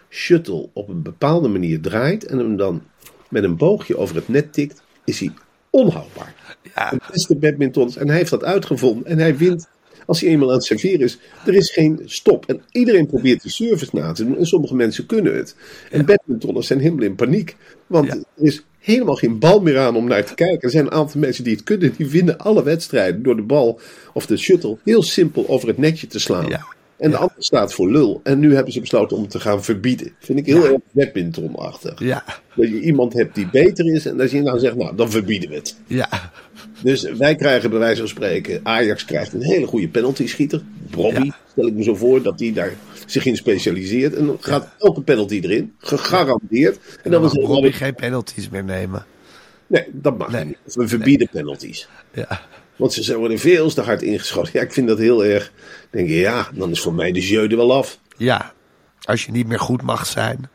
shuttle 0.09 0.69
op 0.73 0.89
een 0.89 1.01
bepaalde 1.01 1.47
manier 1.47 1.81
draait 1.81 2.25
en 2.25 2.37
hem 2.37 2.57
dan 2.57 2.83
met 3.29 3.43
een 3.43 3.57
boogje 3.57 3.97
over 3.97 4.15
het 4.15 4.27
net 4.27 4.53
tikt, 4.53 4.81
is 5.05 5.19
hij 5.19 5.33
onhoudbaar. 5.69 6.35
Ja, 6.75 6.89
De 6.89 6.99
beste 7.11 7.35
badmintons. 7.35 7.95
En 7.95 8.07
hij 8.07 8.17
heeft 8.17 8.29
dat 8.29 8.43
uitgevonden. 8.43 9.05
En 9.05 9.19
hij 9.19 9.37
wint 9.37 9.67
als 10.05 10.21
hij 10.21 10.29
eenmaal 10.29 10.47
aan 10.49 10.55
het 10.55 10.63
serveren 10.65 10.99
is. 10.99 11.17
Er 11.45 11.53
is 11.53 11.71
geen 11.71 12.01
stop. 12.05 12.45
En 12.45 12.61
iedereen 12.71 13.05
probeert 13.07 13.41
die 13.41 13.51
service 13.51 13.89
na 13.95 14.11
te 14.11 14.25
doen. 14.25 14.37
En 14.37 14.45
sommige 14.45 14.75
mensen 14.75 15.05
kunnen 15.05 15.35
het. 15.35 15.55
En 15.91 16.05
badmintonners 16.05 16.67
zijn 16.67 16.79
helemaal 16.79 17.05
in 17.05 17.15
paniek. 17.15 17.55
Want 17.87 18.07
Ja. 18.07 18.13
er 18.13 18.43
is 18.45 18.65
helemaal 18.79 19.15
geen 19.15 19.39
bal 19.39 19.59
meer 19.61 19.77
aan 19.79 19.95
om 19.95 20.07
naar 20.07 20.25
te 20.25 20.33
kijken. 20.35 20.61
Er 20.61 20.69
zijn 20.69 20.85
een 20.85 20.91
aantal 20.91 21.19
mensen 21.19 21.43
die 21.43 21.53
het 21.53 21.63
kunnen. 21.63 21.93
Die 21.97 22.07
winnen 22.07 22.37
alle 22.37 22.63
wedstrijden 22.63 23.23
door 23.23 23.35
de 23.35 23.41
bal 23.41 23.79
of 24.13 24.25
de 24.25 24.37
shuttle 24.37 24.77
heel 24.83 25.03
simpel 25.03 25.47
over 25.47 25.67
het 25.67 25.77
netje 25.77 26.07
te 26.07 26.19
slaan. 26.19 26.47
Ja. 26.47 26.65
En 26.97 27.11
de 27.11 27.17
andere 27.17 27.43
staat 27.43 27.73
voor 27.73 27.91
lul. 27.91 28.19
En 28.23 28.39
nu 28.39 28.55
hebben 28.55 28.73
ze 28.73 28.79
besloten 28.79 29.17
om 29.17 29.27
te 29.27 29.39
gaan 29.39 29.63
verbieden. 29.63 30.11
Vind 30.19 30.39
ik 30.39 30.45
heel 30.45 30.63
Ja. 30.63 30.71
erg 30.71 30.79
badmintonachtig. 30.91 31.99
ja, 31.99 32.23
Dat 32.55 32.67
je 32.69 32.79
iemand 32.81 33.13
hebt 33.13 33.35
die 33.35 33.49
beter 33.51 33.93
is. 33.93 34.05
En 34.05 34.17
dat 34.17 34.31
je 34.31 34.41
nou 34.41 34.59
zegt, 34.59 34.75
nou 34.75 34.95
dan 34.95 35.11
verbieden 35.11 35.49
we 35.49 35.55
het. 35.55 35.75
ja, 35.87 36.24
Dus 36.85 37.03
wij 37.03 37.35
krijgen 37.35 37.69
bij 37.69 37.79
wijze 37.79 37.99
van 37.99 38.07
spreken, 38.07 38.59
Ajax 38.63 39.05
krijgt 39.05 39.33
een 39.33 39.41
hele 39.43 39.65
goede 39.67 39.87
penalty-schieter. 39.87 40.61
Bobby, 40.91 41.25
Ja. 41.25 41.35
stel 41.51 41.67
ik 41.67 41.73
me 41.73 41.83
zo 41.83 41.95
voor, 41.95 42.21
dat 42.21 42.39
hij 42.39 42.53
daar 42.53 42.73
zich 43.05 43.25
in 43.25 43.35
specialiseert. 43.35 44.13
En 44.13 44.25
dan 44.25 44.37
gaat 44.39 44.67
elke 44.79 45.01
penalty 45.01 45.39
erin, 45.43 45.73
gegarandeerd. 45.79 46.75
En 47.03 47.11
dan 47.11 47.21
dan 47.21 47.21
mag 47.21 47.33
Robbie 47.33 47.71
geen 47.71 47.95
penalties 47.95 48.49
meer 48.49 48.63
nemen. 48.63 49.05
Nee, 49.67 49.83
dat 49.91 50.17
mag 50.17 50.31
Nee. 50.31 50.45
niet. 50.45 50.57
We 50.75 50.87
verbieden 50.87 51.29
penalties. 51.31 51.87
Ja, 52.13 52.41
Want 52.75 52.93
ze 52.93 53.17
worden 53.17 53.39
veel 53.39 53.69
te 53.73 53.81
hard 53.81 54.01
ingeschoten. 54.01 54.51
Ja, 54.53 54.61
ik 54.61 54.73
vind 54.73 54.87
dat 54.87 54.97
heel 54.97 55.25
erg. 55.25 55.51
denk 55.89 56.07
je, 56.07 56.15
ja, 56.15 56.47
dan 56.53 56.71
is 56.71 56.79
voor 56.81 56.93
mij 56.93 57.11
de 57.11 57.27
jeu 57.27 57.47
er 57.47 57.57
wel 57.57 57.73
af. 57.73 57.99
ja. 58.17 58.53
Als 59.01 59.25
je 59.25 59.31
niet 59.31 59.47
meer 59.47 59.59
goed 59.59 59.81
mag 59.81 60.05
zijn. 60.05 60.49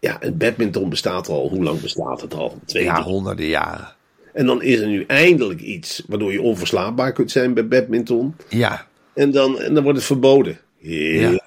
Ja, 0.00 0.16
het 0.20 0.38
badminton 0.38 0.88
bestaat 0.88 1.28
al. 1.28 1.48
Hoe 1.48 1.62
lang 1.62 1.80
bestaat 1.80 2.20
het 2.20 2.34
al? 2.34 2.58
Twee, 2.64 2.84
Ja, 2.84 3.02
honderden 3.02 3.46
jaren. 3.46 3.94
En 4.32 4.46
dan 4.46 4.62
is 4.62 4.78
er 4.80 4.86
nu 4.88 5.04
eindelijk 5.06 5.60
iets 5.60 6.02
waardoor 6.08 6.32
je 6.32 6.42
onverslaanbaar 6.42 7.12
kunt 7.12 7.30
zijn 7.30 7.54
bij 7.54 7.68
badminton. 7.68 8.34
Ja, 8.48 8.86
En 9.14 9.30
dan, 9.30 9.60
en 9.60 9.74
dan 9.74 9.82
wordt 9.82 9.98
het 9.98 10.06
verboden. 10.06 10.58
Ja. 10.78 11.30
Ja. 11.30 11.42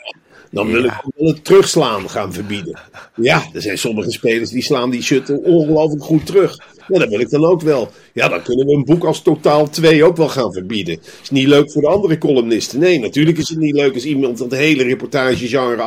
Dan 0.51 0.71
wil 0.71 0.83
Ja. 0.83 0.93
ik 1.05 1.11
wil 1.15 1.27
het 1.27 1.45
terugslaan 1.45 2.09
gaan 2.09 2.33
verbieden. 2.33 2.79
Ja, 3.15 3.43
er 3.53 3.61
zijn 3.61 3.77
sommige 3.77 4.11
spelers 4.11 4.49
die 4.49 4.61
slaan 4.63 4.89
die 4.89 5.01
shuttle 5.01 5.41
ongelooflijk 5.41 6.03
goed 6.03 6.25
terug. 6.25 6.57
Ja, 6.87 6.99
dat 6.99 7.09
wil 7.09 7.19
ik 7.19 7.29
dan 7.29 7.45
ook 7.45 7.61
wel. 7.61 7.91
Ja, 8.13 8.27
dan 8.29 8.41
kunnen 8.41 8.65
we 8.65 8.73
een 8.73 8.83
boek 8.83 9.03
als 9.03 9.21
Totaal 9.21 9.69
2 9.69 10.03
ook 10.03 10.17
wel 10.17 10.29
gaan 10.29 10.53
verbieden. 10.53 10.99
Is 11.21 11.29
niet 11.29 11.47
leuk 11.47 11.71
voor 11.71 11.81
de 11.81 11.87
andere 11.87 12.17
columnisten. 12.17 12.79
Nee, 12.79 12.99
natuurlijk 12.99 13.37
is 13.37 13.49
het 13.49 13.57
niet 13.59 13.75
leuk 13.75 13.93
als 13.93 14.05
iemand 14.05 14.37
dat 14.37 14.51
hele 14.51 14.83
reportagegenre 14.83 15.81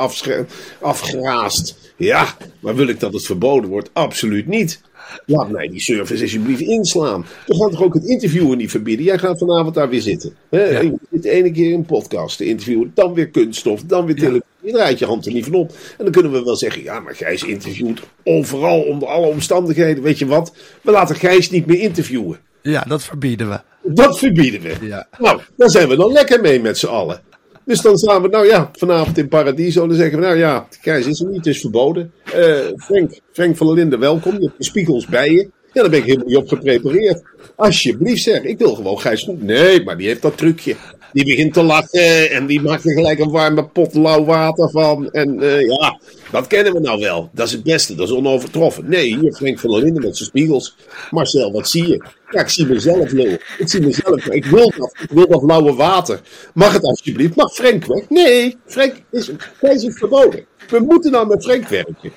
afgraast. 0.80 1.94
Ja, 1.96 2.36
maar 2.60 2.74
wil 2.76 2.88
ik 2.88 3.00
dat 3.00 3.12
het 3.12 3.24
verboden 3.26 3.70
wordt? 3.70 3.90
Absoluut 3.92 4.46
niet. 4.46 4.80
Laat 5.26 5.50
mij 5.50 5.68
die 5.68 5.80
service 5.80 6.22
alsjeblieft 6.22 6.60
inslaan. 6.60 7.26
We 7.46 7.56
gaan 7.56 7.70
toch 7.70 7.82
ook 7.82 7.94
het 7.94 8.04
interviewen 8.04 8.58
niet 8.58 8.70
verbieden? 8.70 9.04
Jij 9.04 9.18
gaat 9.18 9.38
vanavond 9.38 9.74
daar 9.74 9.88
weer 9.88 10.00
zitten. 10.00 10.34
Hè? 10.50 10.64
Ja. 10.64 10.80
Je 10.80 10.98
zit 11.10 11.22
de 11.22 11.30
ene 11.30 11.50
keer 11.50 11.72
in 11.72 11.84
podcast 11.84 12.36
te 12.36 12.44
interviewen, 12.44 12.90
dan 12.94 13.14
weer 13.14 13.28
kunststof, 13.28 13.82
dan 13.82 14.06
weer 14.06 14.14
televisie. 14.14 14.44
Je 14.60 14.72
draait 14.72 14.98
je 14.98 15.06
hand 15.06 15.26
er 15.26 15.32
niet 15.32 15.44
van 15.44 15.54
op. 15.54 15.70
En 15.70 16.04
dan 16.04 16.12
kunnen 16.12 16.32
we 16.32 16.42
wel 16.42 16.56
zeggen, 16.56 16.82
ja, 16.82 17.00
maar 17.00 17.14
Gijs 17.14 17.42
interviewt 17.42 18.00
overal, 18.24 18.80
onder 18.82 19.08
alle 19.08 19.26
omstandigheden. 19.26 20.02
Weet 20.02 20.18
je 20.18 20.26
wat? 20.26 20.52
We 20.82 20.90
laten 20.90 21.16
Gijs 21.16 21.50
niet 21.50 21.66
meer 21.66 21.80
interviewen. 21.80 22.38
Ja, 22.62 22.84
dat 22.88 23.02
verbieden 23.02 23.48
we. 23.48 23.60
Dat 23.82 24.18
verbieden 24.18 24.60
we. 24.60 24.86
Ja. 24.86 25.08
Nou, 25.18 25.40
daar 25.56 25.70
zijn 25.70 25.88
we 25.88 25.96
dan 25.96 26.12
lekker 26.12 26.40
mee 26.40 26.60
met 26.60 26.78
z'n 26.78 26.86
allen. 26.86 27.20
Dus 27.66 27.80
dan 27.80 27.96
staan 27.96 28.22
we, 28.22 28.28
nou 28.28 28.46
ja, 28.46 28.70
vanavond 28.72 29.18
in 29.18 29.28
Paradiso. 29.28 29.86
Dan 29.86 29.96
zeggen 29.96 30.18
we, 30.18 30.24
nou 30.24 30.38
ja, 30.38 30.68
Gijs 30.80 31.06
is 31.06 31.20
er 31.20 31.26
niet, 31.26 31.36
het 31.36 31.46
is 31.46 31.60
verboden. 31.60 32.12
Eh, 32.24 32.58
Frank, 32.76 33.20
Frank 33.32 33.56
van 33.56 33.66
der 33.66 33.76
Linden, 33.76 33.98
welkom. 33.98 34.32
Je 34.32 34.44
hebt 34.44 34.58
de 34.58 34.64
spiegels 34.64 35.06
bij 35.06 35.30
je. 35.30 35.50
Ja, 35.72 35.82
daar 35.82 35.90
ben 35.90 35.98
ik 35.98 36.04
helemaal 36.04 36.26
niet 36.26 36.36
op 36.36 36.48
geprepareerd. 36.48 37.22
Alsjeblieft 37.56 38.22
zeg, 38.22 38.42
ik 38.42 38.58
wil 38.58 38.74
gewoon 38.74 39.00
Gijs. 39.00 39.28
Nee, 39.38 39.84
maar 39.84 39.96
die 39.96 40.06
heeft 40.06 40.22
dat 40.22 40.36
trucje. 40.36 40.74
Die 41.16 41.24
begint 41.24 41.52
te 41.52 41.62
lachen 41.62 42.30
en 42.30 42.46
die 42.46 42.60
maakt 42.60 42.84
er 42.84 42.92
gelijk 42.92 43.18
een 43.18 43.30
warme 43.30 43.64
pot 43.68 43.94
lauw 43.94 44.24
water 44.24 44.70
van. 44.70 45.10
En 45.10 45.42
eh, 45.42 45.66
ja, 45.66 46.00
dat 46.30 46.46
kennen 46.46 46.72
we 46.72 46.80
nou 46.80 47.00
wel. 47.00 47.30
Dat 47.32 47.46
is 47.46 47.52
het 47.52 47.62
beste, 47.62 47.94
dat 47.94 48.08
is 48.08 48.14
onovertroffen. 48.14 48.88
Nee, 48.88 49.18
hier 49.18 49.32
Frank 49.32 49.58
van 49.58 49.70
der 49.70 49.82
Linden 49.82 50.02
met 50.02 50.16
zijn 50.16 50.28
spiegels. 50.28 50.76
Marcel, 51.10 51.52
wat 51.52 51.68
zie 51.68 51.88
je? 51.88 52.04
Ja, 52.30 52.40
ik 52.40 52.48
zie 52.48 52.66
mezelf 52.66 53.12
lullen. 53.12 53.40
Ik 53.58 53.68
zie 53.68 53.80
mezelf. 53.80 54.26
Ik 54.26 54.44
wil 54.44 54.72
dat. 54.76 54.96
Ik 55.00 55.10
wil 55.10 55.28
dat 55.28 55.42
lauwe 55.42 55.74
water. 55.74 56.20
Mag 56.54 56.72
het 56.72 56.82
alsjeblieft? 56.82 57.36
Mag 57.36 57.52
Frank 57.52 57.84
weg? 57.84 58.08
Nee, 58.08 58.56
Frank 58.66 58.94
is, 59.10 59.30
is 59.60 59.98
verboden. 59.98 60.44
We 60.68 60.78
moeten 60.78 61.10
nou 61.12 61.26
met 61.26 61.44
Frank 61.44 61.68
werken. 61.68 62.12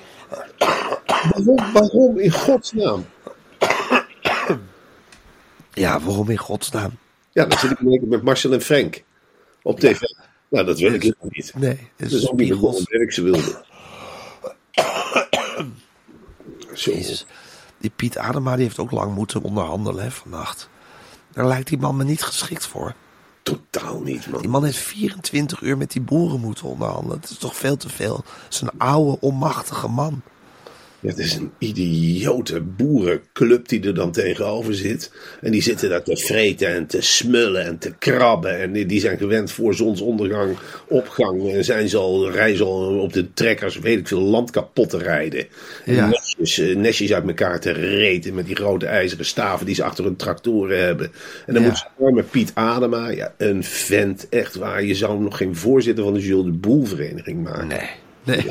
Waarom, 1.30 1.72
waarom 1.72 2.18
in 2.18 2.30
godsnaam? 2.30 3.06
Ja, 5.72 6.00
waarom 6.00 6.30
in 6.30 6.38
godsnaam? 6.38 6.90
Ja, 7.32 7.44
dan 7.44 7.58
zit 7.58 7.70
ik 7.70 7.80
in 7.80 8.08
met 8.08 8.22
Marcel 8.22 8.52
en 8.52 8.60
Frank 8.60 9.04
op 9.62 9.80
tv. 9.80 10.00
Nou, 10.48 10.66
dat 10.66 10.78
wil 10.78 10.92
ik 10.92 11.02
helemaal 11.02 11.28
niet. 11.30 11.52
Nee, 11.56 11.90
Dat 11.96 12.10
is 12.10 12.28
ook 12.28 12.38
niet 12.38 12.88
werk 12.88 13.12
ze 13.12 13.22
wilden. 13.22 13.42
Zo. 16.72 16.90
Jezus. 16.92 17.26
Die 17.78 17.90
Piet 17.96 18.18
Adema 18.18 18.54
die 18.54 18.64
heeft 18.64 18.78
ook 18.78 18.90
lang 18.90 19.14
moeten 19.14 19.42
onderhandelen 19.42 20.04
hè, 20.04 20.10
vannacht. 20.10 20.68
Daar 21.32 21.46
lijkt 21.46 21.68
die 21.68 21.78
man 21.78 21.96
me 21.96 22.04
niet 22.04 22.22
geschikt 22.22 22.66
voor. 22.66 22.94
Totaal 23.42 24.00
niet, 24.00 24.30
man. 24.30 24.40
Die 24.40 24.50
man 24.50 24.64
heeft 24.64 24.78
24 24.78 25.60
uur 25.60 25.76
met 25.76 25.92
die 25.92 26.02
boeren 26.02 26.40
moeten 26.40 26.64
onderhandelen. 26.64 27.20
Dat 27.20 27.30
is 27.30 27.38
toch 27.38 27.56
veel 27.56 27.76
te 27.76 27.88
veel. 27.88 28.14
Dat 28.14 28.46
is 28.50 28.60
een 28.60 28.78
oude, 28.78 29.20
onmachtige 29.20 29.88
man. 29.88 30.22
Het 31.00 31.18
is 31.18 31.34
een 31.34 31.50
idiote 31.58 32.60
boerenclub 32.60 33.68
die 33.68 33.82
er 33.82 33.94
dan 33.94 34.12
tegenover 34.12 34.74
zit. 34.74 35.12
En 35.40 35.50
die 35.52 35.62
zitten 35.62 35.88
daar 35.88 36.02
te 36.02 36.16
vreten 36.16 36.68
en 36.68 36.86
te 36.86 37.00
smullen 37.00 37.64
en 37.64 37.78
te 37.78 37.92
krabben. 37.98 38.58
En 38.60 38.72
die, 38.86 39.00
zijn 39.00 39.18
gewend 39.18 39.52
voor 39.52 39.74
zonsondergang, 39.74 40.56
opgang. 40.88 41.52
En 41.52 41.64
zijn 41.64 41.88
ze 41.88 41.96
al, 41.96 42.30
reizen 42.30 42.66
al 42.66 42.98
op 42.98 43.12
de 43.12 43.32
trekkers, 43.32 43.78
weet 43.78 43.98
ik 43.98 44.08
veel, 44.08 44.20
land 44.20 44.50
kapot 44.50 44.90
te 44.90 44.98
rijden. 44.98 45.46
En 45.84 45.94
Ja. 45.94 46.08
nestjes, 46.08 46.58
eh, 46.58 46.76
nestjes 46.76 47.12
uit 47.12 47.26
elkaar 47.26 47.60
te 47.60 47.70
reten 47.72 48.34
met 48.34 48.46
die 48.46 48.56
grote 48.56 48.86
ijzeren 48.86 49.24
staven 49.24 49.66
die 49.66 49.74
ze 49.74 49.84
achter 49.84 50.04
hun 50.04 50.16
tractoren 50.16 50.84
hebben. 50.84 51.10
En 51.46 51.54
dan 51.54 51.62
Ja. 51.62 51.68
moet 51.68 51.78
ze 51.78 52.04
arme 52.04 52.22
Piet 52.22 52.50
Adema, 52.54 53.08
ja, 53.08 53.34
een 53.38 53.64
vent, 53.64 54.26
echt 54.28 54.54
waar. 54.54 54.84
Je 54.84 54.94
zou 54.94 55.12
hem 55.12 55.22
nog 55.22 55.36
geen 55.36 55.56
voorzitter 55.56 56.04
van 56.04 56.14
de 56.14 56.20
Jules 56.20 56.44
de 56.44 56.52
Boel 56.52 56.84
vereniging 56.84 57.42
maken. 57.42 57.66
Nee. 57.66 57.88
Nee. 58.24 58.44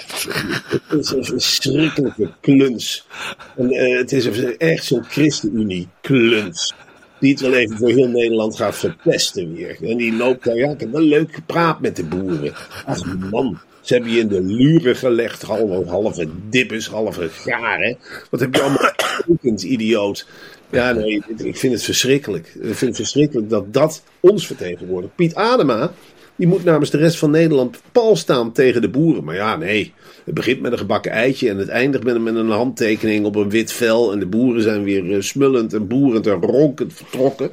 Het 0.87 0.99
is 0.99 1.11
een 1.11 1.25
verschrikkelijke 1.25 2.31
kluns. 2.41 3.07
En, 3.55 3.69
eh, 3.69 3.97
het 3.97 4.11
is 4.11 4.27
echt 4.57 4.85
zo'n 4.85 5.03
ChristenUnie-kluns. 5.03 6.73
Die 7.19 7.31
het 7.31 7.41
wel 7.41 7.53
even 7.53 7.77
voor 7.77 7.89
heel 7.89 8.07
Nederland 8.07 8.55
gaat 8.55 8.75
verpesten 8.75 9.53
weer. 9.53 9.77
En 9.83 9.97
die 9.97 10.13
loopt 10.13 10.43
daar, 10.43 10.55
ja, 10.55 10.71
ik 10.71 10.79
heb 10.79 10.91
wel 10.91 11.01
leuk 11.01 11.33
gepraat 11.33 11.79
met 11.79 11.95
de 11.95 12.03
boeren. 12.03 12.53
Ach 12.85 13.15
man, 13.29 13.59
ze 13.81 13.93
hebben 13.93 14.11
je 14.11 14.19
in 14.19 14.27
de 14.27 14.41
luren 14.41 14.95
gelegd. 14.95 15.41
Halve, 15.41 15.89
halve 15.89 16.27
dippes, 16.49 16.87
halve 16.87 17.29
garen. 17.29 17.97
Wat 18.29 18.39
heb 18.39 18.55
je 18.55 18.61
allemaal 18.61 18.91
getekend, 18.95 19.63
idioot. 19.63 20.27
Ja, 20.71 20.91
nee, 20.91 21.23
ik 21.37 21.57
vind 21.57 21.73
het 21.73 21.83
verschrikkelijk. 21.83 22.47
Ik 22.47 22.61
vind 22.61 22.79
het 22.79 22.95
verschrikkelijk 22.95 23.49
dat 23.49 23.73
dat 23.73 24.03
ons 24.19 24.47
vertegenwoordigt. 24.47 25.15
Piet 25.15 25.35
Adema, 25.35 25.91
die 26.39 26.47
moet 26.47 26.63
namens 26.63 26.89
de 26.89 26.97
rest 26.97 27.17
van 27.17 27.31
Nederland 27.31 27.81
pal 27.91 28.15
staan 28.15 28.51
tegen 28.51 28.81
de 28.81 28.89
boeren. 28.89 29.23
Maar 29.23 29.35
ja, 29.35 29.55
nee. 29.55 29.93
Het 30.23 30.33
begint 30.33 30.61
met 30.61 30.71
een 30.71 30.77
gebakken 30.77 31.11
eitje 31.11 31.49
en 31.49 31.57
het 31.57 31.67
eindigt 31.67 32.03
met, 32.03 32.35
een 32.35 32.49
handtekening 32.49 33.25
op 33.25 33.35
een 33.35 33.49
wit 33.49 33.71
vel. 33.71 34.11
En 34.11 34.19
de 34.19 34.25
boeren 34.25 34.61
zijn 34.61 34.83
weer 34.83 35.13
eh, 35.13 35.21
smullend 35.21 35.73
en 35.73 35.87
boerend 35.87 36.27
en 36.27 36.41
ronkend 36.41 36.93
vertrokken. 36.93 37.49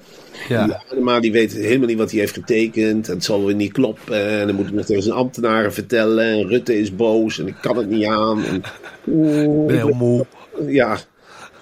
Ja. 0.49 0.65
Die 0.65 0.75
Adema 0.75 1.21
die 1.21 1.33
weet 1.33 1.53
helemaal 1.53 1.87
niet 1.87 1.99
wat 1.99 2.11
hij 2.11 2.21
heeft 2.21 2.35
getekend. 2.35 3.09
En 3.09 3.15
het 3.15 3.25
zal 3.25 3.45
weer 3.45 3.55
niet 3.55 3.73
kloppen. 3.73 4.29
En 4.29 4.47
dan 4.47 4.57
moet 4.57 4.67
hij 4.67 4.75
nog 4.75 4.85
tegen 4.85 5.03
zijn 5.03 5.15
ambtenaren 5.15 5.73
vertellen. 5.73 6.25
En 6.25 6.49
Rutte 6.49 6.79
is 6.79 6.97
boos 6.97 7.39
en 7.39 7.47
ik 7.47 7.57
kan 7.61 7.77
het 7.77 7.89
niet 7.89 8.07
aan. 8.07 8.45
En, 8.45 8.57
Ik 8.57 9.67
ben 9.67 9.77
heel 9.77 9.95
moe. 9.95 10.27
ja, 10.67 10.99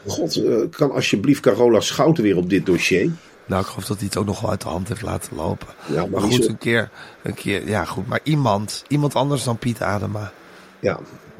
god, 0.06 0.36
eh, 0.36 0.56
kan 0.70 0.90
alsjeblieft 0.90 1.40
Carola 1.40 1.80
Schouten 1.80 2.22
weer 2.22 2.36
op 2.36 2.50
dit 2.50 2.66
dossier? 2.66 3.10
Nou, 3.46 3.60
ik 3.62 3.66
geloof 3.68 3.84
dat 3.86 3.96
hij 3.96 4.06
het 4.06 4.16
ook 4.16 4.26
nog 4.26 4.40
wel 4.40 4.50
uit 4.50 4.60
de 4.60 4.68
hand 4.68 4.88
heeft 4.88 5.02
laten 5.02 5.36
lopen. 5.36 5.68
Ja, 5.86 6.06
maar 6.06 6.20
goed, 6.20 6.32
zo- 6.44 6.48
een 6.48 6.58
keer, 6.58 6.90
een 7.22 7.34
keer, 7.34 7.68
ja 7.68 7.84
goed, 7.84 8.06
maar 8.06 8.20
iemand, 8.22 8.84
iemand 8.88 9.14
anders 9.14 9.44
dan 9.44 9.58
Piet 9.58 9.82
Adema. 9.82 10.32
Ja, 10.80 10.98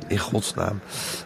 In 0.09 0.19
godsnaam. 0.19 0.81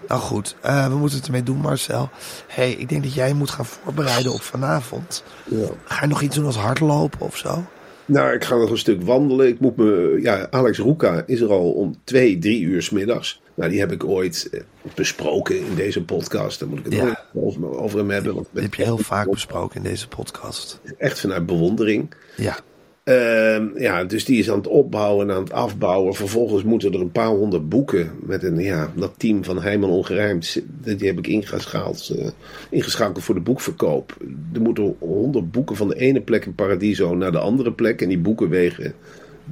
Nou 0.09 0.21
goed, 0.21 0.57
eh, 0.61 0.87
we 0.89 0.95
moeten 0.97 1.17
het 1.19 1.27
ermee 1.27 1.43
doen, 1.43 1.57
Marcel. 1.57 2.11
hey, 2.47 2.73
ik 2.73 2.89
denk 2.89 3.03
dat 3.03 3.15
jij 3.15 3.33
moet 3.33 3.51
gaan 3.51 3.67
voorbereiden 3.67 4.33
op 4.33 4.43
vanavond. 4.43 5.25
ja. 5.45 5.67
Ga 5.85 6.01
je 6.03 6.07
nog 6.09 6.23
iets 6.23 6.37
doen 6.37 6.47
als 6.47 6.57
hardlopen 6.57 7.21
of 7.21 7.37
zo? 7.37 7.65
Nou, 8.05 8.33
ik 8.33 8.45
ga 8.45 8.55
nog 8.57 8.71
een 8.71 8.79
stuk 8.79 9.03
wandelen. 9.03 9.49
Ik 9.49 9.61
moet 9.61 9.77
me. 9.77 10.19
Ja, 10.23 10.47
Alex 10.51 10.79
Roeka 10.79 11.23
is 11.27 11.41
er 11.41 11.51
al 11.51 11.71
om 11.73 11.95
twee, 12.05 12.39
drie 12.39 12.61
uur 12.61 12.83
's 12.83 12.91
middags. 12.91 13.41
Nou, 13.59 13.71
die 13.71 13.81
heb 13.81 13.93
ik 13.93 14.05
ooit 14.05 14.49
eh, 14.53 14.61
besproken 14.95 15.59
in 15.67 15.75
deze 15.75 16.05
podcast. 16.05 16.61
Daar 16.61 16.69
moet 16.69 16.79
ik 16.79 16.85
het 16.85 16.95
Ja. 16.95 17.25
over, 17.35 17.79
over 17.81 17.99
hem 17.99 18.11
hebben. 18.11 18.35
Want 18.35 18.47
ben 18.53 18.63
heb 18.63 18.75
je 18.75 18.83
heel 18.83 18.99
vaak 18.99 19.31
besproken 19.31 19.77
in 19.77 19.83
deze 19.91 20.09
podcast. 20.09 20.81
echt 20.99 21.21
vanuit 21.21 21.47
bewondering. 21.47 22.15
Ja, 22.37 22.59
Ehm, 23.05 23.67
ja, 23.79 24.05
dus 24.05 24.25
die 24.25 24.39
is 24.39 24.51
aan 24.51 24.57
het 24.59 24.67
opbouwen 24.67 25.29
en 25.29 25.35
aan 25.37 25.43
het 25.43 25.53
afbouwen. 25.53 26.15
Vervolgens 26.15 26.63
moeten 26.63 26.93
er 26.93 27.01
een 27.01 27.11
paar 27.13 27.29
honderd 27.29 27.69
boeken 27.69 28.11
met 28.23 28.43
een, 28.43 28.59
ja, 28.59 28.93
dat 28.97 29.13
team 29.17 29.45
van 29.45 29.63
Heijman 29.63 29.91
Ongerijmd. 29.91 30.63
Die 30.97 31.07
heb 31.09 31.19
ik 31.19 31.27
ingeschaald, 31.27 32.09
eh, 32.19 32.27
ingeschakeld 32.71 33.25
voor 33.25 33.35
de 33.35 33.41
boekverkoop. 33.41 34.17
Er 34.55 34.61
moeten 34.61 34.97
honderd 34.99 35.51
boeken 35.51 35.77
van 35.77 35.89
de 35.89 35.97
ene 35.97 36.21
plek 36.21 36.45
in 36.47 36.55
Paradiso 36.55 37.15
naar 37.15 37.33
de 37.33 37.39
andere 37.39 37.73
plek. 37.73 38.03
En 38.03 38.09
die 38.09 38.19
boeken 38.19 38.49
wegen 38.49 38.95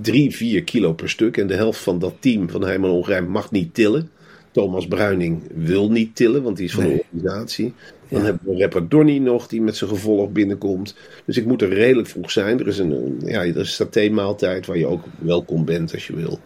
drie, 0.00 0.36
vier 0.36 0.64
kilo 0.64 0.92
per 0.92 1.08
stuk. 1.10 1.36
En 1.36 1.46
de 1.46 1.54
helft 1.54 1.80
van 1.80 1.98
dat 1.98 2.14
team 2.20 2.50
van 2.50 2.62
Heijman 2.64 2.90
Ongerijmd 2.90 3.28
mag 3.28 3.50
niet 3.50 3.74
tillen. 3.74 4.10
Thomas 4.50 4.86
Bruining 4.86 5.42
wil 5.54 5.90
niet 5.90 6.16
tillen, 6.16 6.42
want 6.42 6.56
die 6.56 6.66
is 6.66 6.72
van 6.74 6.84
de 6.84 7.04
organisatie. 7.12 7.72
Dan 8.08 8.22
hebben 8.24 8.40
we 8.54 8.60
rapper 8.62 8.88
Donny 8.88 9.18
nog, 9.18 9.46
die 9.48 9.60
met 9.60 9.76
zijn 9.76 9.90
gevolg 9.90 10.30
binnenkomt. 10.30 10.94
Dus 11.24 11.36
ik 11.36 11.46
moet 11.46 11.62
er 11.62 11.68
redelijk 11.68 12.08
vroeg 12.08 12.30
zijn. 12.30 12.60
Er 12.60 12.66
is 12.66 12.78
een, 12.78 12.90
een- 12.90 13.20
ja, 13.24 13.40
er 13.44 13.56
is 13.56 13.74
saté-maaltijd 13.74 14.66
waar 14.66 14.78
je 14.78 14.86
ook 14.86 15.04
welkom 15.18 15.64
bent 15.64 15.92
als 15.92 16.06
je 16.06 16.16
wil. 16.16 16.38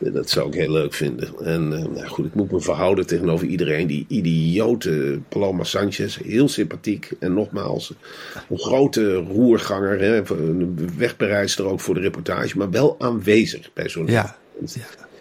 Dat 0.00 0.30
zou 0.30 0.48
ik 0.48 0.54
heel 0.54 0.70
leuk 0.70 0.94
vinden. 0.94 1.28
En 1.44 1.72
eh, 1.72 1.84
nou 1.94 2.06
goed, 2.06 2.26
ik 2.26 2.34
moet 2.34 2.50
me 2.50 2.60
verhouden 2.60 3.06
tegenover 3.06 3.46
iedereen. 3.46 3.86
Die 3.86 4.04
idiote 4.08 5.20
Paloma 5.28 5.64
Sanchez, 5.64 6.18
heel 6.24 6.48
sympathiek. 6.48 7.10
En 7.18 7.34
nogmaals, 7.34 7.94
een 8.48 8.58
grote 8.58 9.14
roerganger. 9.14 10.00
Hè, 10.00 10.30
een 10.30 10.90
wegbereidster 10.96 11.64
ook 11.64 11.80
voor 11.80 11.94
de 11.94 12.00
reportage. 12.00 12.58
Maar 12.58 12.70
wel 12.70 12.96
aanwezig 12.98 13.70
bij 13.72 13.88
zo'n 13.88 14.06
ja. 14.06 14.36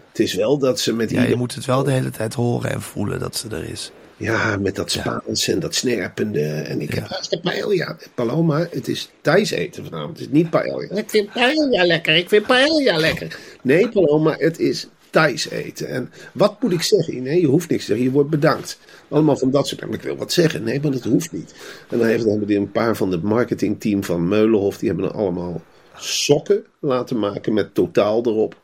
Het 0.10 0.20
is 0.20 0.34
wel 0.34 0.58
dat 0.58 0.80
ze 0.80 0.94
met 0.94 1.10
ja, 1.10 1.20
die 1.20 1.30
je 1.30 1.36
moet 1.36 1.56
het 1.56 1.65
wel 1.65 1.84
de 1.84 1.92
hele 1.92 2.10
tijd 2.10 2.34
horen 2.34 2.72
en 2.72 2.82
voelen 2.82 3.20
dat 3.20 3.36
ze 3.36 3.48
er 3.50 3.70
is. 3.70 3.92
Ja, 4.19 4.58
met 4.58 4.75
dat 4.75 4.91
Spaans 4.91 5.47
en 5.47 5.60
dat 5.60 5.75
snerpende. 5.75 6.43
En 6.43 6.82
ik 6.82 6.93
Ja. 6.93 6.99
heb 6.99 7.10
hartstikke 7.10 7.49
paella. 7.49 7.97
Paloma, 8.15 8.67
het 8.71 8.88
is 8.88 9.10
Thais 9.21 9.51
eten 9.51 9.84
vanavond. 9.84 10.17
Het 10.17 10.27
is 10.27 10.34
niet 10.34 10.49
paella. 10.49 10.95
Ik 10.95 11.10
vind 11.10 11.32
paella 11.34 11.86
lekker. 11.86 12.15
Ik 12.15 12.29
vind 12.29 12.45
paella 12.45 12.97
lekker. 12.97 13.39
Nee, 13.62 13.89
Paloma, 13.89 14.36
het 14.38 14.60
is 14.60 14.88
Thais 15.10 15.49
eten. 15.49 15.88
En 15.88 16.12
wat 16.34 16.62
moet 16.62 16.71
ik 16.71 16.82
zeggen? 16.82 17.21
Nee, 17.23 17.41
je 17.41 17.47
hoeft 17.47 17.69
niks 17.69 17.82
te 17.82 17.88
zeggen. 17.88 18.05
Je 18.05 18.12
wordt 18.12 18.29
bedankt. 18.29 18.79
Allemaal 19.10 19.38
van 19.38 19.51
dat 19.51 19.67
soort. 19.67 19.82
Maar 19.86 19.93
ik 19.93 20.01
wil 20.01 20.15
wat 20.17 20.32
zeggen. 20.32 20.63
Nee, 20.63 20.82
want 20.82 20.93
het 20.93 21.03
hoeft 21.03 21.32
niet. 21.32 21.53
En 21.89 21.97
dan 21.97 22.08
heeft- 22.08 22.25
hebben 22.25 22.47
die 22.47 22.58
een 22.58 22.71
paar 22.71 22.95
van 22.95 23.12
het 23.12 23.23
marketingteam 23.23 24.03
van 24.03 24.27
Meulenhof. 24.27 24.77
Die 24.77 24.88
hebben 24.89 25.08
dan 25.08 25.15
allemaal 25.17 25.62
sokken 25.95 26.65
laten 26.79 27.19
maken 27.19 27.53
met 27.53 27.73
totaal 27.75 28.23
erop. 28.25 28.55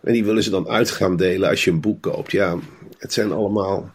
En 0.00 0.12
die 0.12 0.24
willen 0.24 0.42
ze 0.42 0.50
dan 0.50 0.68
uit 0.68 0.90
gaan 0.90 1.16
delen 1.16 1.48
als 1.48 1.64
je 1.64 1.70
een 1.70 1.80
boek 1.80 2.02
koopt. 2.02 2.32
Ja, 2.32 2.58
het 2.98 3.12
zijn 3.12 3.32
allemaal 3.32 3.90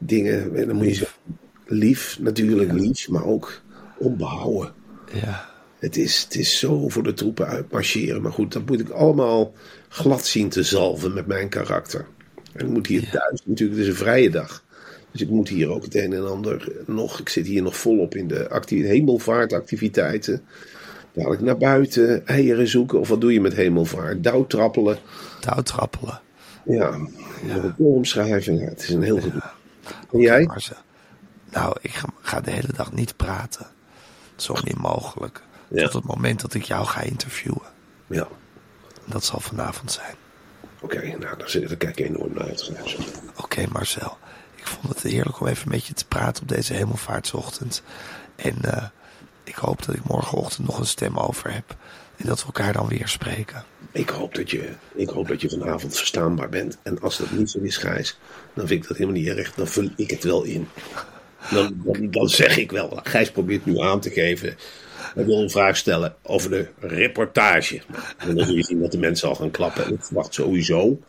dingen. 0.00 0.56
En 0.56 0.66
dan 0.66 0.76
moet 0.76 0.86
je 0.86 0.94
zeggen, 0.94 1.18
lief, 1.66 2.18
natuurlijk 2.20 2.72
lief, 2.72 3.08
maar 3.08 3.24
ook 3.24 3.60
onbehouden. 3.98 4.72
Ja, 5.12 5.48
Het 5.78 5.96
is, 5.96 6.22
het 6.22 6.34
is 6.34 6.58
zo 6.58 6.88
voor 6.88 7.02
de 7.02 7.12
troepen 7.12 7.46
uitmarcheren. 7.46 8.22
Maar 8.22 8.32
goed, 8.32 8.52
dat 8.52 8.66
moet 8.66 8.80
ik 8.80 8.88
allemaal 8.90 9.52
glad 9.88 10.26
zien 10.26 10.48
te 10.48 10.62
zalven 10.62 11.14
met 11.14 11.26
mijn 11.26 11.48
karakter. 11.48 12.06
En 12.52 12.66
ik 12.66 12.72
moet 12.72 12.86
hier 12.86 13.10
thuis 13.10 13.40
natuurlijk, 13.44 13.78
het 13.78 13.88
is 13.88 13.92
een 13.92 14.04
vrije 14.04 14.30
dag. 14.30 14.64
Dus 15.12 15.20
ik 15.20 15.28
moet 15.28 15.48
hier 15.48 15.68
ook 15.68 15.82
het 15.84 15.94
een 15.94 16.12
en 16.12 16.28
ander 16.28 16.72
nog. 16.86 17.20
Ik 17.20 17.28
zit 17.28 17.46
hier 17.46 17.62
nog 17.62 17.76
volop 17.76 18.14
in 18.14 18.28
de 18.28 18.48
acti- 18.48 18.84
hemelvaartactiviteiten. 18.86 20.42
Dadelijk 21.12 21.42
naar 21.42 21.56
buiten, 21.56 22.26
eieren 22.26 22.68
zoeken. 22.68 23.00
Of 23.00 23.08
wat 23.08 23.20
doe 23.20 23.32
je 23.32 23.40
met 23.40 23.54
hemelvaart? 23.54 24.24
Douwtrappelen. 24.24 24.98
Touwtrappelen. 25.40 26.20
Ja, 26.64 26.96
nog 27.42 27.62
een 27.62 27.74
column 27.76 28.04
schrijven. 28.04 28.56
Ja, 28.56 28.64
het 28.68 28.82
is 28.82 28.88
een 28.88 29.02
heel 29.02 29.20
gedoe. 29.20 29.42
En 30.12 30.18
jij? 30.18 30.48
Nou, 31.50 31.76
ik 31.80 31.90
ga, 31.94 32.08
ga 32.20 32.40
de 32.40 32.50
hele 32.50 32.72
dag 32.72 32.92
niet 32.92 33.16
praten. 33.16 33.66
Zo 34.36 34.54
niet 34.64 34.76
mogelijk. 34.78 35.42
Ja. 35.68 35.84
Tot 35.84 35.92
het 35.92 36.04
moment 36.04 36.40
dat 36.40 36.54
ik 36.54 36.62
jou 36.62 36.86
ga 36.86 37.00
interviewen. 37.00 37.62
Ja, 38.06 38.28
Dat 39.04 39.24
zal 39.24 39.40
vanavond 39.40 39.92
zijn. 39.92 40.14
oké. 40.80 41.16
nou, 41.18 41.36
daar, 41.36 41.48
zit, 41.50 41.68
daar 41.68 41.76
kijk 41.76 41.98
ik 41.98 42.06
enorm 42.08 42.32
naar 42.34 42.44
uit. 42.44 42.72
Oké, 43.36 43.66
Marcel. 43.72 44.18
Ik 44.54 44.66
vond 44.66 44.88
het 44.94 45.02
heerlijk 45.02 45.40
om 45.40 45.46
even 45.46 45.68
met 45.70 45.86
je 45.86 45.94
te 45.94 46.06
praten 46.06 46.42
op 46.42 46.48
deze 46.48 46.74
hemelvaartsochtend. 46.74 47.82
En 48.36 48.62
eh, 48.64 48.84
ik 49.44 49.54
hoop 49.54 49.84
dat 49.84 49.94
ik 49.94 50.04
morgenochtend 50.04 50.66
nog 50.66 50.78
een 50.78 50.86
stem 50.86 51.18
over 51.18 51.52
heb. 51.52 51.76
Dat 52.24 52.40
we 52.40 52.46
elkaar 52.46 52.72
dan 52.72 52.88
weer 52.88 53.08
spreken. 53.08 53.64
Ik 53.92 54.08
hoop, 54.08 54.34
dat 54.34 54.50
je, 54.50 54.68
ik 54.94 55.08
hoop 55.08 55.28
dat 55.28 55.40
je 55.40 55.50
vanavond 55.50 55.96
verstaanbaar 55.96 56.48
bent. 56.48 56.78
En 56.82 57.00
als 57.00 57.18
dat 57.18 57.30
niet 57.30 57.50
zo 57.50 57.58
is, 57.58 57.76
Gijs, 57.76 58.18
dan 58.54 58.66
vind 58.66 58.82
ik 58.82 58.88
dat 58.88 58.96
helemaal 58.96 59.20
niet 59.20 59.28
erg. 59.28 59.54
Dan 59.54 59.66
vul 59.68 59.88
ik 59.96 60.10
het 60.10 60.24
wel 60.24 60.42
in. 60.42 60.68
Dan, 61.50 61.80
dan, 61.84 62.10
dan 62.10 62.28
zeg 62.28 62.56
ik 62.56 62.70
wel. 62.70 63.00
Gijs 63.02 63.30
probeert 63.30 63.66
nu 63.66 63.78
aan 63.78 64.00
te 64.00 64.10
geven. 64.10 64.56
Hij 65.14 65.24
wil 65.24 65.42
een 65.42 65.50
vraag 65.50 65.76
stellen 65.76 66.14
over 66.22 66.50
de 66.50 66.68
reportage. 66.78 67.80
En 68.16 68.34
dan 68.34 68.46
zul 68.46 68.54
je 68.54 68.64
zien 68.64 68.80
dat 68.80 68.92
de 68.92 68.98
mensen 68.98 69.28
al 69.28 69.34
gaan 69.34 69.50
klappen. 69.50 69.84
En 69.84 69.92
ik 69.92 70.04
verwacht 70.04 70.34
sowieso 70.34 71.00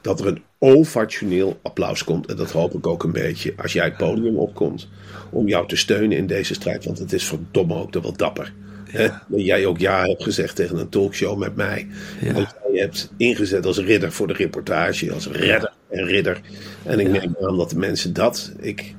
dat 0.00 0.20
er 0.20 0.26
een 0.26 0.42
ovationeel 0.58 1.58
applaus 1.62 2.04
komt. 2.04 2.26
En 2.26 2.36
dat 2.36 2.50
hoop 2.50 2.74
ik 2.74 2.86
ook 2.86 3.04
een 3.04 3.12
beetje 3.12 3.54
als 3.56 3.72
jij 3.72 3.84
het 3.84 3.96
podium 3.96 4.36
opkomt. 4.36 4.88
Om 5.30 5.48
jou 5.48 5.68
te 5.68 5.76
steunen 5.76 6.16
in 6.16 6.26
deze 6.26 6.54
strijd. 6.54 6.84
Want 6.84 6.98
het 6.98 7.12
is 7.12 7.24
verdomme 7.24 7.74
ook 7.74 7.92
wel 7.92 8.16
dapper. 8.16 8.52
Dat 9.28 9.40
jij 9.44 9.66
ook 9.66 9.78
ja 9.78 10.04
hebt 10.04 10.22
gezegd 10.22 10.56
tegen 10.56 10.78
een 10.78 10.88
talkshow 10.88 11.38
met 11.38 11.56
mij. 11.56 11.86
Ja. 12.20 12.32
Dat 12.32 12.54
jij 12.72 12.80
hebt 12.82 13.12
ingezet 13.16 13.66
als 13.66 13.78
ridder 13.78 14.12
voor 14.12 14.26
de 14.26 14.32
reportage. 14.32 15.12
Als 15.12 15.26
redder 15.26 15.72
en 15.90 16.04
ridder. 16.04 16.40
En 16.82 16.98
ik 17.00 17.08
neem 17.08 17.36
aan 17.40 17.56
dat 17.56 17.70
de 17.70 17.78
mensen 17.78 18.12
dat... 18.12 18.52
Ik, 18.58 18.94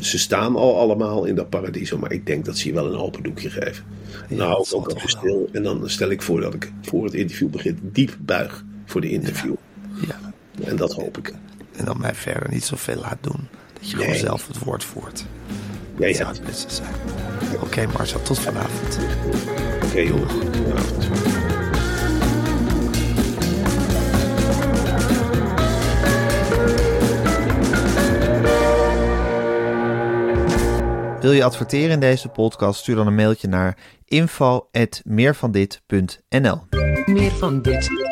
ze 0.00 0.18
staan 0.18 0.56
al 0.56 0.78
allemaal 0.78 1.24
in 1.24 1.34
dat 1.34 1.48
paradiso. 1.50 1.98
Maar 1.98 2.12
ik 2.12 2.26
denk 2.26 2.44
dat 2.44 2.58
ze 2.58 2.68
je 2.68 2.74
wel 2.74 2.86
een 2.86 2.98
open 2.98 3.22
doekje 3.22 3.50
geven. 3.50 3.84
nou, 4.28 4.66
ook, 4.72 4.94
even 4.96 5.08
stil. 5.08 5.48
En 5.52 5.62
dan 5.62 5.90
stel 5.90 6.10
ik 6.10 6.22
voor 6.22 6.40
dat 6.40 6.54
ik 6.54 6.72
voor 6.82 7.04
het 7.04 7.14
interview 7.14 7.48
begin 7.48 7.78
diep 7.82 8.16
buig 8.20 8.64
voor 8.86 9.00
de 9.00 9.10
interview. 9.10 9.54
Ja. 10.06 10.32
En 10.64 10.76
dat 10.76 10.92
hoop 10.92 11.18
ik. 11.18 11.34
En 11.76 11.84
dan 11.84 12.00
mij 12.00 12.14
verder 12.14 12.50
niet 12.50 12.64
zoveel 12.64 12.96
laat 13.00 13.18
doen. 13.20 13.48
Dat 13.72 13.90
je 13.90 13.96
Nee. 13.96 14.04
gewoon 14.04 14.20
zelf 14.20 14.46
het 14.46 14.58
woord 14.58 14.84
voert. 14.84 15.24
Jij 15.98 16.14
zou 16.14 16.28
het 16.28 16.44
beste 16.44 16.74
zijn. 16.74 16.94
Oké, 17.60 17.86
Marcel. 17.86 18.22
Tot 18.22 18.38
vanavond. 18.38 18.98
Oké, 19.84 20.00
joh. 20.00 20.28
Goedenavond. 20.28 21.08
Wil 31.20 31.32
je 31.32 31.44
adverteren 31.44 31.90
in 31.90 32.00
deze 32.00 32.28
podcast? 32.28 32.80
Stuur 32.80 32.96
dan 32.96 33.06
een 33.06 33.14
mailtje 33.14 33.48
naar 33.48 33.76
info@meervandit.nl. 34.04 36.58
Meer 37.06 37.30
van 37.30 37.62
dit. 37.62 38.07